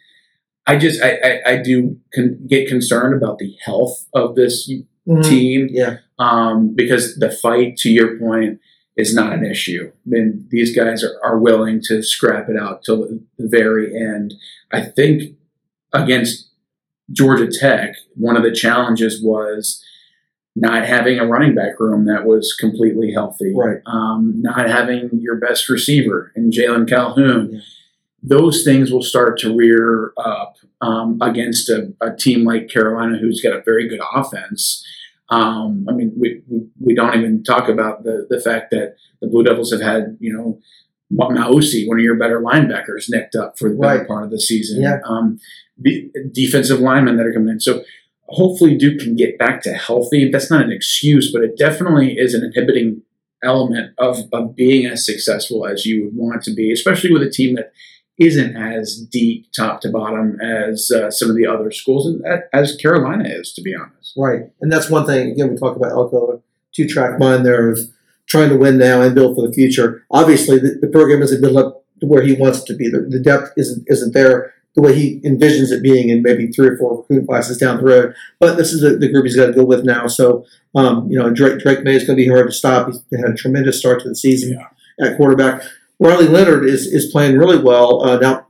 I 0.68 0.78
just 0.78 1.02
I, 1.02 1.20
I, 1.24 1.52
I 1.54 1.62
do 1.62 2.00
con- 2.14 2.40
get 2.48 2.68
concerned 2.68 3.16
about 3.16 3.38
the 3.40 3.56
health 3.64 4.06
of 4.14 4.36
this 4.36 4.70
mm-hmm. 4.70 5.22
team. 5.22 5.68
Yeah, 5.72 5.98
um, 6.20 6.74
because 6.76 7.16
the 7.16 7.32
fight, 7.32 7.78
to 7.78 7.90
your 7.90 8.20
point, 8.20 8.60
is 8.98 9.16
not 9.16 9.34
an 9.34 9.46
issue. 9.46 9.92
I 9.92 10.10
mean, 10.10 10.48
these 10.50 10.76
guys 10.76 11.04
are, 11.04 11.20
are 11.24 11.40
willing 11.40 11.82
to 11.86 12.04
scrap 12.04 12.50
it 12.50 12.58
out 12.58 12.84
till 12.84 13.08
the 13.08 13.22
very 13.40 13.96
end. 13.96 14.36
I 14.72 14.82
think 14.82 15.38
against 15.94 16.50
Georgia 17.12 17.48
Tech, 17.52 17.96
one 18.16 18.38
of 18.38 18.44
the 18.44 18.52
challenges 18.52 19.22
was 19.22 19.84
not 20.56 20.86
having 20.86 21.20
a 21.20 21.26
running 21.26 21.56
back 21.56 21.80
room 21.80 22.06
that 22.06 22.26
was 22.26 22.54
completely 22.60 23.12
healthy, 23.12 23.54
right? 23.56 23.82
Um, 23.86 24.34
not 24.42 24.70
having 24.70 25.10
your 25.14 25.36
best 25.36 25.68
receiver 25.68 26.32
in 26.36 26.52
Jalon 26.52 26.88
Calhoun. 26.88 27.50
Yeah. 27.54 27.60
Those 28.22 28.64
things 28.64 28.92
will 28.92 29.02
start 29.02 29.38
to 29.40 29.56
rear 29.56 30.14
up 30.18 30.56
um, 30.80 31.18
against 31.22 31.70
a, 31.70 31.94
a, 32.00 32.16
team 32.16 32.46
like 32.46 32.70
Carolina, 32.70 33.18
who's 33.18 33.42
got 33.42 33.54
a 33.54 33.64
very 33.64 33.88
good 33.90 34.00
offense. 34.14 34.86
Um, 35.30 35.86
I 35.90 35.94
mean, 35.94 36.14
we, 36.18 36.42
we, 36.48 36.68
we 36.80 36.96
don't 36.96 37.18
even 37.18 37.44
talk 37.44 37.68
about 37.68 38.04
the 38.04 38.28
the 38.30 38.40
fact 38.40 38.72
that 38.72 38.96
the 39.22 39.28
Blue 39.28 39.44
Devils 39.44 39.72
have 39.72 39.82
had 39.82 40.18
you 40.20 40.32
know 40.32 40.60
Mausi, 41.12 41.88
one 41.88 42.00
of 42.00 42.04
your 42.04 42.16
better 42.16 42.42
linebackers, 42.42 43.06
nicked 43.10 43.36
up 43.36 43.58
for 43.58 43.70
the 43.70 43.76
better 43.76 44.00
right. 44.00 44.08
part 44.08 44.24
of 44.24 44.32
the 44.32 44.40
season. 44.40 44.82
Yeah. 44.82 45.00
Um, 45.08 45.40
defensive 46.32 46.80
linemen 46.80 47.18
that 47.18 47.26
are 47.26 47.34
coming 47.34 47.50
in. 47.50 47.60
So 47.60 47.84
hopefully 48.28 48.78
Duke 48.78 49.00
can 49.00 49.16
get 49.16 49.38
back 49.38 49.62
to 49.64 49.74
healthy. 49.74 50.30
That's 50.32 50.50
not 50.50 50.64
an 50.64 50.72
excuse, 50.72 51.32
but 51.32 51.44
it 51.44 51.58
definitely 51.58 52.14
is 52.18 52.34
an 52.34 52.44
inhibiting 52.44 53.02
element 53.44 53.94
of, 53.98 54.20
of 54.32 54.56
being 54.56 54.86
as 54.86 55.06
successful 55.06 55.68
as 55.68 55.86
you 55.86 56.06
would 56.06 56.16
want 56.16 56.44
to 56.44 56.54
be, 56.54 56.72
especially 56.72 57.12
with 57.12 57.22
a 57.22 57.30
team 57.30 57.56
that 57.56 57.74
isn't 58.18 58.56
as 58.56 59.06
deep 59.12 59.48
top 59.56 59.82
to 59.82 59.90
bottom 59.90 60.40
as 60.40 60.92
uh, 60.92 61.10
some 61.10 61.30
of 61.30 61.36
the 61.36 61.48
other 61.48 61.72
schools, 61.72 62.06
and 62.06 62.24
as 62.54 62.76
Carolina 62.76 63.28
is, 63.28 63.52
to 63.54 63.62
be 63.62 63.76
honest. 63.76 64.14
Right, 64.16 64.42
and 64.62 64.72
that's 64.72 64.90
one 64.90 65.06
thing. 65.06 65.32
Again, 65.32 65.50
we 65.50 65.58
talk 65.58 65.76
about 65.76 65.92
Elko, 65.92 66.42
two 66.74 66.88
track 66.88 67.20
mind 67.20 67.46
there 67.46 67.72
of 67.72 67.80
trying 68.34 68.50
to 68.50 68.58
win 68.58 68.80
now 68.80 69.02
and 69.02 69.14
build 69.14 69.36
for 69.36 69.48
the 69.48 69.54
future. 69.54 70.04
Obviously, 70.10 70.58
the, 70.58 70.80
the 70.82 70.88
program 70.88 71.22
isn't 71.22 71.40
built 71.40 71.56
up 71.56 71.86
to 72.02 72.08
where 72.08 72.24
he 72.24 72.34
wants 72.34 72.60
it 72.60 72.66
to 72.66 72.76
be. 72.76 72.90
The, 72.90 73.02
the 73.02 73.20
depth 73.20 73.54
isn't 73.56 73.86
isn't 73.88 74.14
there 74.14 74.54
the 74.76 74.82
way 74.82 74.96
he 74.96 75.20
envisions 75.22 75.72
it 75.72 75.84
being 75.84 76.10
in 76.10 76.24
maybe 76.24 76.48
three 76.48 76.70
or 76.70 76.78
four 76.78 76.98
recruiting 76.98 77.28
classes 77.28 77.60
down 77.60 77.78
the 77.78 77.84
road. 77.84 78.16
But 78.40 78.58
this 78.58 78.74
is 78.74 78.82
the, 78.82 78.98
the 78.98 79.12
group 79.12 79.26
he's 79.26 79.36
got 79.36 79.46
to 79.46 79.54
go 79.54 79.64
with 79.64 79.86
now. 79.86 80.08
So, 80.08 80.46
um, 80.74 81.08
you 81.12 81.20
know, 81.20 81.30
Drake, 81.30 81.60
Drake 81.60 81.84
Maye 81.84 81.98
is 81.98 82.06
going 82.08 82.18
to 82.18 82.24
be 82.24 82.28
hard 82.28 82.48
to 82.48 82.52
stop. 82.52 82.88
He's 82.88 83.00
had 83.16 83.30
a 83.30 83.36
tremendous 83.36 83.78
start 83.78 84.02
to 84.02 84.10
the 84.10 84.16
season 84.16 84.58
yeah. 84.58 85.06
at 85.06 85.16
quarterback. 85.16 85.62
Riley 86.00 86.28
Leonard 86.28 86.66
is, 86.66 86.88
is 86.88 87.12
playing 87.12 87.38
really 87.38 87.62
well. 87.62 88.04
Uh, 88.04 88.18
now, 88.18 88.48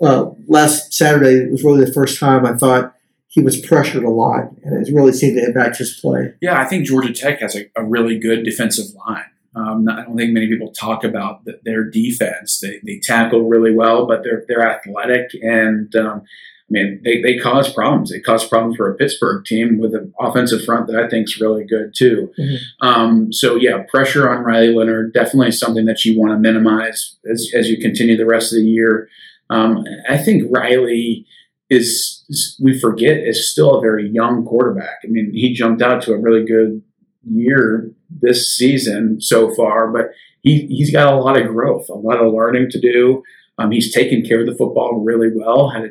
uh, 0.00 0.30
last 0.48 0.94
Saturday 0.94 1.46
was 1.50 1.62
really 1.62 1.84
the 1.84 1.92
first 1.92 2.18
time 2.18 2.46
I 2.46 2.54
thought 2.56 2.95
he 3.36 3.42
was 3.42 3.60
pressured 3.60 4.02
a 4.02 4.10
lot, 4.10 4.50
and 4.64 4.86
it 4.86 4.90
really 4.94 5.12
seemed 5.12 5.36
to 5.36 5.44
impact 5.44 5.76
his 5.76 6.00
play. 6.00 6.32
Yeah, 6.40 6.58
I 6.58 6.64
think 6.64 6.86
Georgia 6.86 7.12
Tech 7.12 7.40
has 7.40 7.54
a, 7.54 7.70
a 7.76 7.84
really 7.84 8.18
good 8.18 8.44
defensive 8.44 8.86
line. 9.06 9.26
Um, 9.54 9.86
I 9.90 10.04
don't 10.04 10.16
think 10.16 10.32
many 10.32 10.48
people 10.48 10.72
talk 10.72 11.04
about 11.04 11.44
the, 11.44 11.60
their 11.62 11.84
defense. 11.84 12.60
They, 12.60 12.80
they 12.82 12.98
tackle 12.98 13.46
really 13.46 13.74
well, 13.74 14.06
but 14.06 14.22
they're 14.24 14.44
they're 14.48 14.66
athletic 14.66 15.32
and 15.42 15.94
um, 15.96 16.22
I 16.22 16.70
mean 16.70 17.02
they, 17.04 17.20
they 17.20 17.36
cause 17.36 17.70
problems. 17.70 18.10
They 18.10 18.20
cause 18.20 18.48
problems 18.48 18.76
for 18.76 18.90
a 18.90 18.96
Pittsburgh 18.96 19.44
team 19.44 19.78
with 19.78 19.94
an 19.94 20.14
offensive 20.18 20.64
front 20.64 20.86
that 20.86 20.96
I 20.96 21.06
think 21.06 21.26
is 21.28 21.38
really 21.38 21.64
good 21.64 21.92
too. 21.94 22.32
Mm-hmm. 22.38 22.86
Um, 22.86 23.32
so 23.34 23.56
yeah, 23.56 23.84
pressure 23.90 24.30
on 24.30 24.44
Riley 24.44 24.74
Leonard 24.74 25.12
definitely 25.12 25.52
something 25.52 25.84
that 25.84 26.06
you 26.06 26.18
want 26.18 26.32
to 26.32 26.38
minimize 26.38 27.16
as 27.30 27.50
as 27.54 27.68
you 27.68 27.76
continue 27.78 28.16
the 28.16 28.24
rest 28.24 28.54
of 28.54 28.60
the 28.60 28.64
year. 28.66 29.10
Um, 29.50 29.84
I 30.08 30.16
think 30.16 30.50
Riley 30.50 31.26
is 31.68 32.58
we 32.62 32.78
forget 32.78 33.18
is 33.18 33.50
still 33.50 33.76
a 33.76 33.80
very 33.80 34.08
young 34.08 34.44
quarterback. 34.44 34.98
I 35.04 35.08
mean, 35.08 35.30
he 35.32 35.52
jumped 35.52 35.82
out 35.82 36.02
to 36.02 36.12
a 36.12 36.18
really 36.18 36.44
good 36.44 36.82
year 37.28 37.90
this 38.08 38.56
season 38.56 39.20
so 39.20 39.52
far, 39.54 39.88
but 39.90 40.10
he, 40.42 40.66
he's 40.66 40.92
got 40.92 41.12
a 41.12 41.16
lot 41.16 41.40
of 41.40 41.48
growth, 41.48 41.88
a 41.88 41.94
lot 41.94 42.20
of 42.20 42.32
learning 42.32 42.70
to 42.70 42.80
do. 42.80 43.22
Um, 43.58 43.72
he's 43.72 43.92
taken 43.92 44.22
care 44.22 44.40
of 44.40 44.46
the 44.46 44.54
football 44.54 45.00
really 45.00 45.30
well. 45.34 45.70
Had 45.70 45.84
a, 45.84 45.88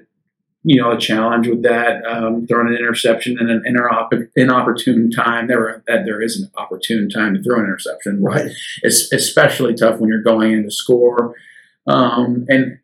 you 0.63 0.81
know 0.81 0.91
a 0.91 0.97
challenge 0.97 1.47
with 1.47 1.61
that, 1.61 2.03
um, 2.05 2.47
throwing 2.47 2.67
an 2.67 2.73
interception 2.73 3.37
in 3.39 3.49
an 3.49 3.63
inopportune 4.35 5.11
time. 5.11 5.47
There, 5.47 5.83
that 5.87 6.05
there 6.05 6.21
is 6.21 6.41
an 6.41 6.49
opportune 6.57 7.07
time 7.07 7.35
to 7.35 7.43
throw 7.43 7.59
an 7.59 7.65
interception, 7.65 8.23
right? 8.23 8.51
It's 8.81 9.11
especially 9.13 9.75
tough 9.75 9.99
when 9.99 10.09
you're 10.09 10.23
going 10.23 10.53
in 10.53 10.63
to 10.63 10.71
score. 10.71 11.35
Um, 11.87 12.45
and 12.47 12.79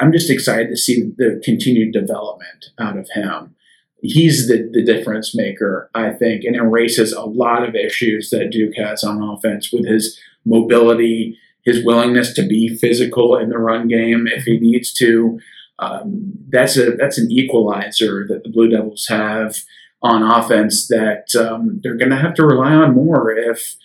I'm 0.00 0.12
just 0.12 0.30
excited 0.30 0.68
to 0.70 0.76
see 0.76 1.12
the 1.16 1.40
continued 1.44 1.92
development 1.92 2.66
out 2.78 2.96
of 2.96 3.08
him 3.10 3.54
he's 4.02 4.48
the, 4.48 4.68
the 4.72 4.84
difference 4.84 5.34
maker, 5.34 5.90
I 5.94 6.10
think, 6.10 6.44
and 6.44 6.56
erases 6.56 7.12
a 7.12 7.24
lot 7.24 7.66
of 7.66 7.74
issues 7.74 8.30
that 8.30 8.50
Duke 8.50 8.76
has 8.76 9.02
on 9.04 9.22
offense 9.22 9.72
with 9.72 9.86
his 9.86 10.18
mobility, 10.44 11.38
his 11.64 11.84
willingness 11.84 12.32
to 12.34 12.46
be 12.46 12.76
physical 12.76 13.36
in 13.36 13.50
the 13.50 13.58
run 13.58 13.88
game 13.88 14.26
if 14.26 14.44
he 14.44 14.58
needs 14.58 14.92
to. 14.94 15.40
Um, 15.80 16.32
that's 16.48 16.76
a 16.76 16.92
that's 16.92 17.18
an 17.18 17.30
equalizer 17.30 18.26
that 18.28 18.42
the 18.42 18.50
Blue 18.50 18.68
Devils 18.68 19.06
have 19.08 19.56
on 20.02 20.22
offense 20.22 20.88
that 20.88 21.34
um, 21.36 21.80
they're 21.82 21.96
going 21.96 22.10
to 22.10 22.16
have 22.16 22.34
to 22.34 22.46
rely 22.46 22.72
on 22.72 22.94
more 22.94 23.30
if 23.30 23.76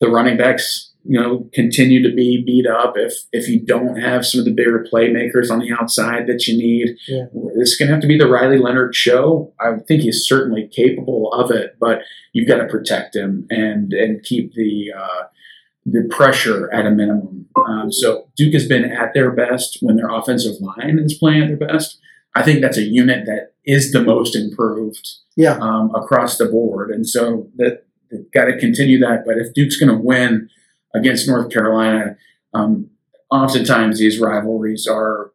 the 0.00 0.08
running 0.08 0.36
backs 0.36 0.91
you 1.04 1.20
know 1.20 1.48
continue 1.52 2.02
to 2.02 2.14
be 2.14 2.42
beat 2.44 2.66
up. 2.66 2.94
If 2.96 3.14
if 3.32 3.48
you 3.48 3.60
don't 3.60 3.96
have 3.96 4.24
some 4.26 4.40
of 4.40 4.44
the 4.44 4.52
bigger 4.52 4.86
playmakers 4.92 5.50
on 5.50 5.58
the 5.58 5.72
outside 5.72 6.26
that 6.26 6.46
you 6.46 6.56
need 6.56 6.96
yeah. 7.08 7.24
it's 7.56 7.76
going 7.76 7.88
to 7.88 7.94
have 7.94 8.02
to 8.02 8.08
be 8.08 8.18
the 8.18 8.28
riley 8.28 8.58
leonard 8.58 8.94
show. 8.94 9.52
I 9.60 9.78
think 9.86 10.02
he's 10.02 10.24
certainly 10.26 10.68
capable 10.72 11.32
of 11.32 11.50
it 11.50 11.76
but 11.80 12.02
you've 12.32 12.48
got 12.48 12.58
to 12.58 12.66
protect 12.66 13.16
him 13.16 13.46
and 13.50 13.92
and 13.92 14.22
keep 14.22 14.54
the 14.54 14.92
uh, 14.96 15.24
the 15.84 16.08
pressure 16.10 16.72
at 16.72 16.86
a 16.86 16.90
minimum. 16.90 17.46
Um, 17.56 17.90
so 17.90 18.28
duke 18.36 18.54
has 18.54 18.66
been 18.66 18.84
at 18.84 19.14
their 19.14 19.32
best 19.32 19.78
when 19.80 19.96
their 19.96 20.08
offensive 20.08 20.60
line 20.60 20.98
is 20.98 21.14
playing 21.14 21.42
at 21.42 21.48
their 21.48 21.68
best. 21.68 21.98
I 22.34 22.42
think 22.42 22.62
that's 22.62 22.78
a 22.78 22.82
unit 22.82 23.26
that 23.26 23.52
is 23.64 23.92
the 23.92 24.02
most 24.02 24.34
improved 24.34 25.08
yeah. 25.36 25.58
um, 25.60 25.94
across 25.94 26.38
the 26.38 26.46
board. 26.46 26.90
And 26.90 27.06
so 27.06 27.48
that 27.56 27.84
got 28.32 28.46
to 28.46 28.58
continue 28.58 28.98
that. 29.00 29.24
But 29.26 29.38
if 29.38 29.52
duke's 29.54 29.78
going 29.78 29.94
to 29.94 30.02
win 30.02 30.48
against 30.94 31.28
North 31.28 31.50
Carolina, 31.50 32.16
um, 32.54 32.90
oftentimes 33.30 33.98
these 33.98 34.20
rivalries 34.20 34.86
are 34.86 35.32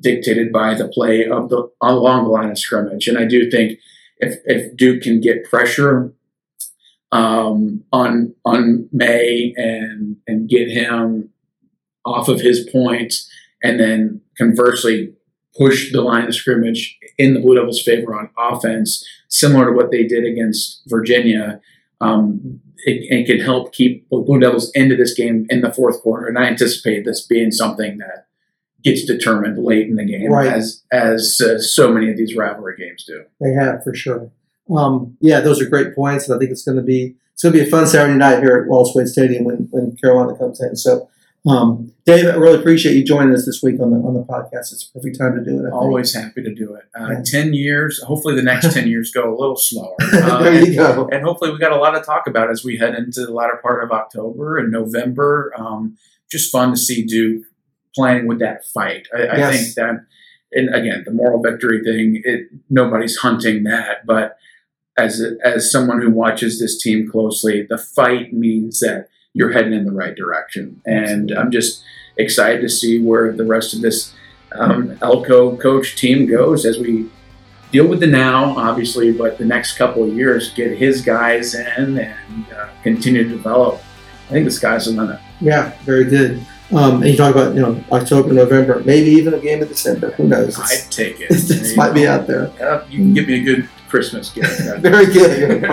dictated 0.00 0.52
by 0.52 0.74
the 0.74 0.88
play 0.88 1.26
of 1.26 1.48
the 1.48 1.68
along 1.82 2.24
the 2.24 2.30
line 2.30 2.50
of 2.50 2.58
scrimmage. 2.58 3.08
And 3.08 3.18
I 3.18 3.24
do 3.24 3.50
think 3.50 3.78
if, 4.18 4.38
if 4.44 4.76
Duke 4.76 5.02
can 5.02 5.20
get 5.20 5.44
pressure 5.44 6.12
um, 7.10 7.84
on 7.92 8.34
on 8.44 8.88
Maye 8.92 9.54
and 9.56 10.16
and 10.26 10.48
get 10.48 10.68
him 10.68 11.30
off 12.04 12.28
of 12.28 12.40
his 12.40 12.68
points, 12.70 13.30
and 13.62 13.78
then 13.78 14.20
conversely 14.36 15.12
push 15.56 15.92
the 15.92 16.00
line 16.00 16.26
of 16.26 16.34
scrimmage 16.34 16.98
in 17.18 17.34
the 17.34 17.40
Blue 17.40 17.54
Devils' 17.54 17.82
favor 17.82 18.14
on 18.14 18.30
offense, 18.38 19.06
similar 19.28 19.66
to 19.66 19.72
what 19.72 19.90
they 19.90 20.04
did 20.04 20.24
against 20.24 20.82
Virginia. 20.86 21.60
Um, 22.02 22.60
it, 22.84 23.06
it 23.10 23.26
can 23.26 23.38
help 23.40 23.72
keep 23.72 24.08
the 24.10 24.18
Blue 24.18 24.40
Devils 24.40 24.70
into 24.74 24.96
this 24.96 25.14
game 25.14 25.46
in 25.50 25.60
the 25.60 25.72
fourth 25.72 26.02
quarter, 26.02 26.26
and 26.26 26.36
I 26.38 26.44
anticipate 26.46 27.04
this 27.04 27.24
being 27.26 27.50
something 27.52 27.98
that 27.98 28.26
gets 28.82 29.04
determined 29.04 29.62
late 29.64 29.86
in 29.86 29.94
the 29.96 30.04
game, 30.04 30.30
Right. 30.32 30.52
as 30.52 30.82
as 30.90 31.40
uh, 31.40 31.58
so 31.60 31.92
many 31.92 32.10
of 32.10 32.16
these 32.16 32.34
rivalry 32.36 32.74
games 32.76 33.04
do. 33.04 33.24
They 33.40 33.52
have 33.52 33.84
for 33.84 33.94
sure. 33.94 34.30
Um, 34.76 35.16
yeah, 35.20 35.40
those 35.40 35.60
are 35.60 35.68
great 35.68 35.94
points, 35.94 36.28
and 36.28 36.34
I 36.34 36.38
think 36.38 36.50
it's 36.50 36.64
going 36.64 36.76
to 36.78 36.82
be 36.82 37.14
it's 37.34 37.42
going 37.42 37.52
to 37.54 37.60
be 37.62 37.66
a 37.66 37.70
fun 37.70 37.86
Saturday 37.86 38.18
night 38.18 38.40
here 38.40 38.56
at 38.56 38.68
Wallace 38.68 38.94
Wade 38.94 39.08
Stadium 39.08 39.44
when, 39.44 39.68
when 39.70 39.96
Carolina 39.96 40.36
comes 40.36 40.60
in. 40.60 40.74
So, 40.76 41.08
um, 41.46 41.92
Dave, 42.06 42.26
I 42.26 42.34
really 42.36 42.58
appreciate 42.60 42.94
you 42.94 43.04
joining 43.04 43.34
us 43.34 43.44
this 43.46 43.60
week 43.62 43.80
on 43.80 43.90
the 43.90 43.96
on 43.96 44.14
the 44.14 44.22
podcast. 44.22 44.72
It's 44.72 44.88
a 44.88 44.96
perfect 44.98 45.18
time 45.18 45.34
to 45.36 45.44
do 45.44 45.56
it. 45.56 45.60
I 45.60 45.70
think. 45.70 45.74
Always 45.74 46.14
happy 46.14 46.42
to 46.42 46.54
do 46.54 46.74
it. 46.74 46.84
Uh, 46.98 47.08
Yeah. 47.10 47.22
Ten 47.24 47.52
years. 47.52 48.00
Hopefully, 48.02 48.36
the 48.36 48.42
next 48.42 48.72
ten 48.72 48.86
years 48.88 49.10
go 49.12 49.28
a 49.28 49.36
little 49.36 49.56
slower. 49.56 49.96
Uh, 50.12 50.42
there 50.42 50.64
you 50.64 50.74
go. 50.76 51.08
and 51.10 51.24
hopefully 51.24 51.50
we 51.50 51.58
got 51.58 51.72
a 51.72 51.76
lot 51.76 51.92
to 51.92 52.00
talk 52.00 52.26
about 52.28 52.48
as 52.50 52.64
we 52.64 52.76
head 52.76 52.94
into 52.94 53.24
the 53.26 53.32
latter 53.32 53.58
part 53.62 53.82
of 53.82 53.90
October 53.90 54.58
and 54.58 54.70
November. 54.70 55.52
Um, 55.56 55.96
just 56.30 56.52
fun 56.52 56.70
to 56.70 56.76
see 56.76 57.04
Duke 57.04 57.44
playing 57.94 58.26
with 58.28 58.38
that 58.38 58.64
fight. 58.66 59.06
I, 59.14 59.22
I 59.22 59.36
Yes. 59.38 59.54
think 59.56 59.74
that, 59.74 60.06
and 60.52 60.74
again, 60.74 61.02
the 61.04 61.10
moral 61.12 61.42
victory 61.42 61.82
thing, 61.82 62.22
it, 62.24 62.48
nobody's 62.70 63.16
hunting 63.16 63.64
that, 63.64 64.06
but 64.06 64.36
as 64.96 65.20
a, 65.20 65.32
as 65.44 65.70
someone 65.72 66.00
who 66.00 66.10
watches 66.10 66.58
this 66.60 66.80
team 66.80 67.08
closely, 67.10 67.66
the 67.68 67.76
fight 67.78 68.32
means 68.32 68.80
that 68.80 69.08
you're 69.34 69.52
heading 69.52 69.72
in 69.72 69.84
the 69.84 69.92
right 69.92 70.14
direction, 70.14 70.80
and 70.86 71.30
I'm 71.32 71.50
just 71.50 71.82
excited 72.16 72.60
to 72.60 72.68
see 72.68 73.00
where 73.00 73.32
the 73.32 73.44
rest 73.44 73.74
of 73.74 73.80
this 73.80 74.12
um, 74.54 74.98
Elko 75.00 75.56
coach 75.56 75.96
team 75.96 76.26
goes 76.26 76.66
as 76.66 76.78
we 76.78 77.10
deal 77.70 77.86
with 77.86 78.00
the 78.00 78.06
now, 78.06 78.56
obviously, 78.56 79.12
but 79.12 79.38
the 79.38 79.44
next 79.44 79.76
couple 79.78 80.04
of 80.04 80.14
years, 80.14 80.52
get 80.52 80.76
his 80.76 81.00
guys 81.00 81.54
in 81.54 81.98
and 81.98 82.52
uh, 82.52 82.68
continue 82.82 83.24
to 83.24 83.30
develop. 83.30 83.80
I 84.28 84.32
think 84.32 84.44
the 84.44 84.50
sky's 84.50 84.86
the 84.86 84.92
limit. 84.92 85.20
Yeah, 85.40 85.72
very 85.82 86.04
good. 86.04 86.46
Um, 86.70 87.02
and 87.02 87.10
you 87.10 87.16
talk 87.16 87.34
about 87.34 87.54
you 87.54 87.60
know 87.60 87.82
October, 87.90 88.32
November, 88.32 88.82
maybe 88.84 89.10
even 89.10 89.34
a 89.34 89.38
game 89.38 89.60
in 89.60 89.68
December. 89.68 90.12
Who 90.12 90.28
knows? 90.28 90.58
It's, 90.58 90.86
I'd 90.86 90.90
take 90.90 91.20
it. 91.20 91.28
it 91.30 91.76
might 91.76 91.92
be 91.92 92.06
out 92.06 92.26
there. 92.26 92.50
Uh, 92.62 92.86
you 92.88 92.98
can 92.98 93.14
give 93.14 93.26
me 93.26 93.40
a 93.40 93.42
good 93.42 93.68
Christmas 93.88 94.30
gift. 94.30 94.60
Very 94.78 95.06
good. 95.06 95.64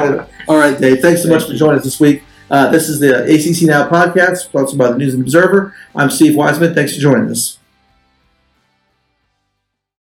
All 0.47 0.57
right, 0.57 0.79
Dave. 0.79 0.99
Thanks 0.99 1.23
so 1.23 1.29
much 1.29 1.47
for 1.47 1.53
joining 1.53 1.79
us 1.79 1.85
this 1.85 1.99
week. 1.99 2.23
Uh, 2.49 2.71
this 2.71 2.89
is 2.89 2.99
the 2.99 3.23
ACC 3.25 3.67
Now 3.67 3.88
podcast, 3.88 4.38
sponsored 4.38 4.79
by 4.79 4.89
the 4.91 4.97
News 4.97 5.13
and 5.13 5.21
Observer. 5.23 5.73
I'm 5.95 6.09
Steve 6.09 6.35
Wiseman. 6.35 6.73
Thanks 6.73 6.95
for 6.95 6.99
joining 7.01 7.29
us. 7.29 7.58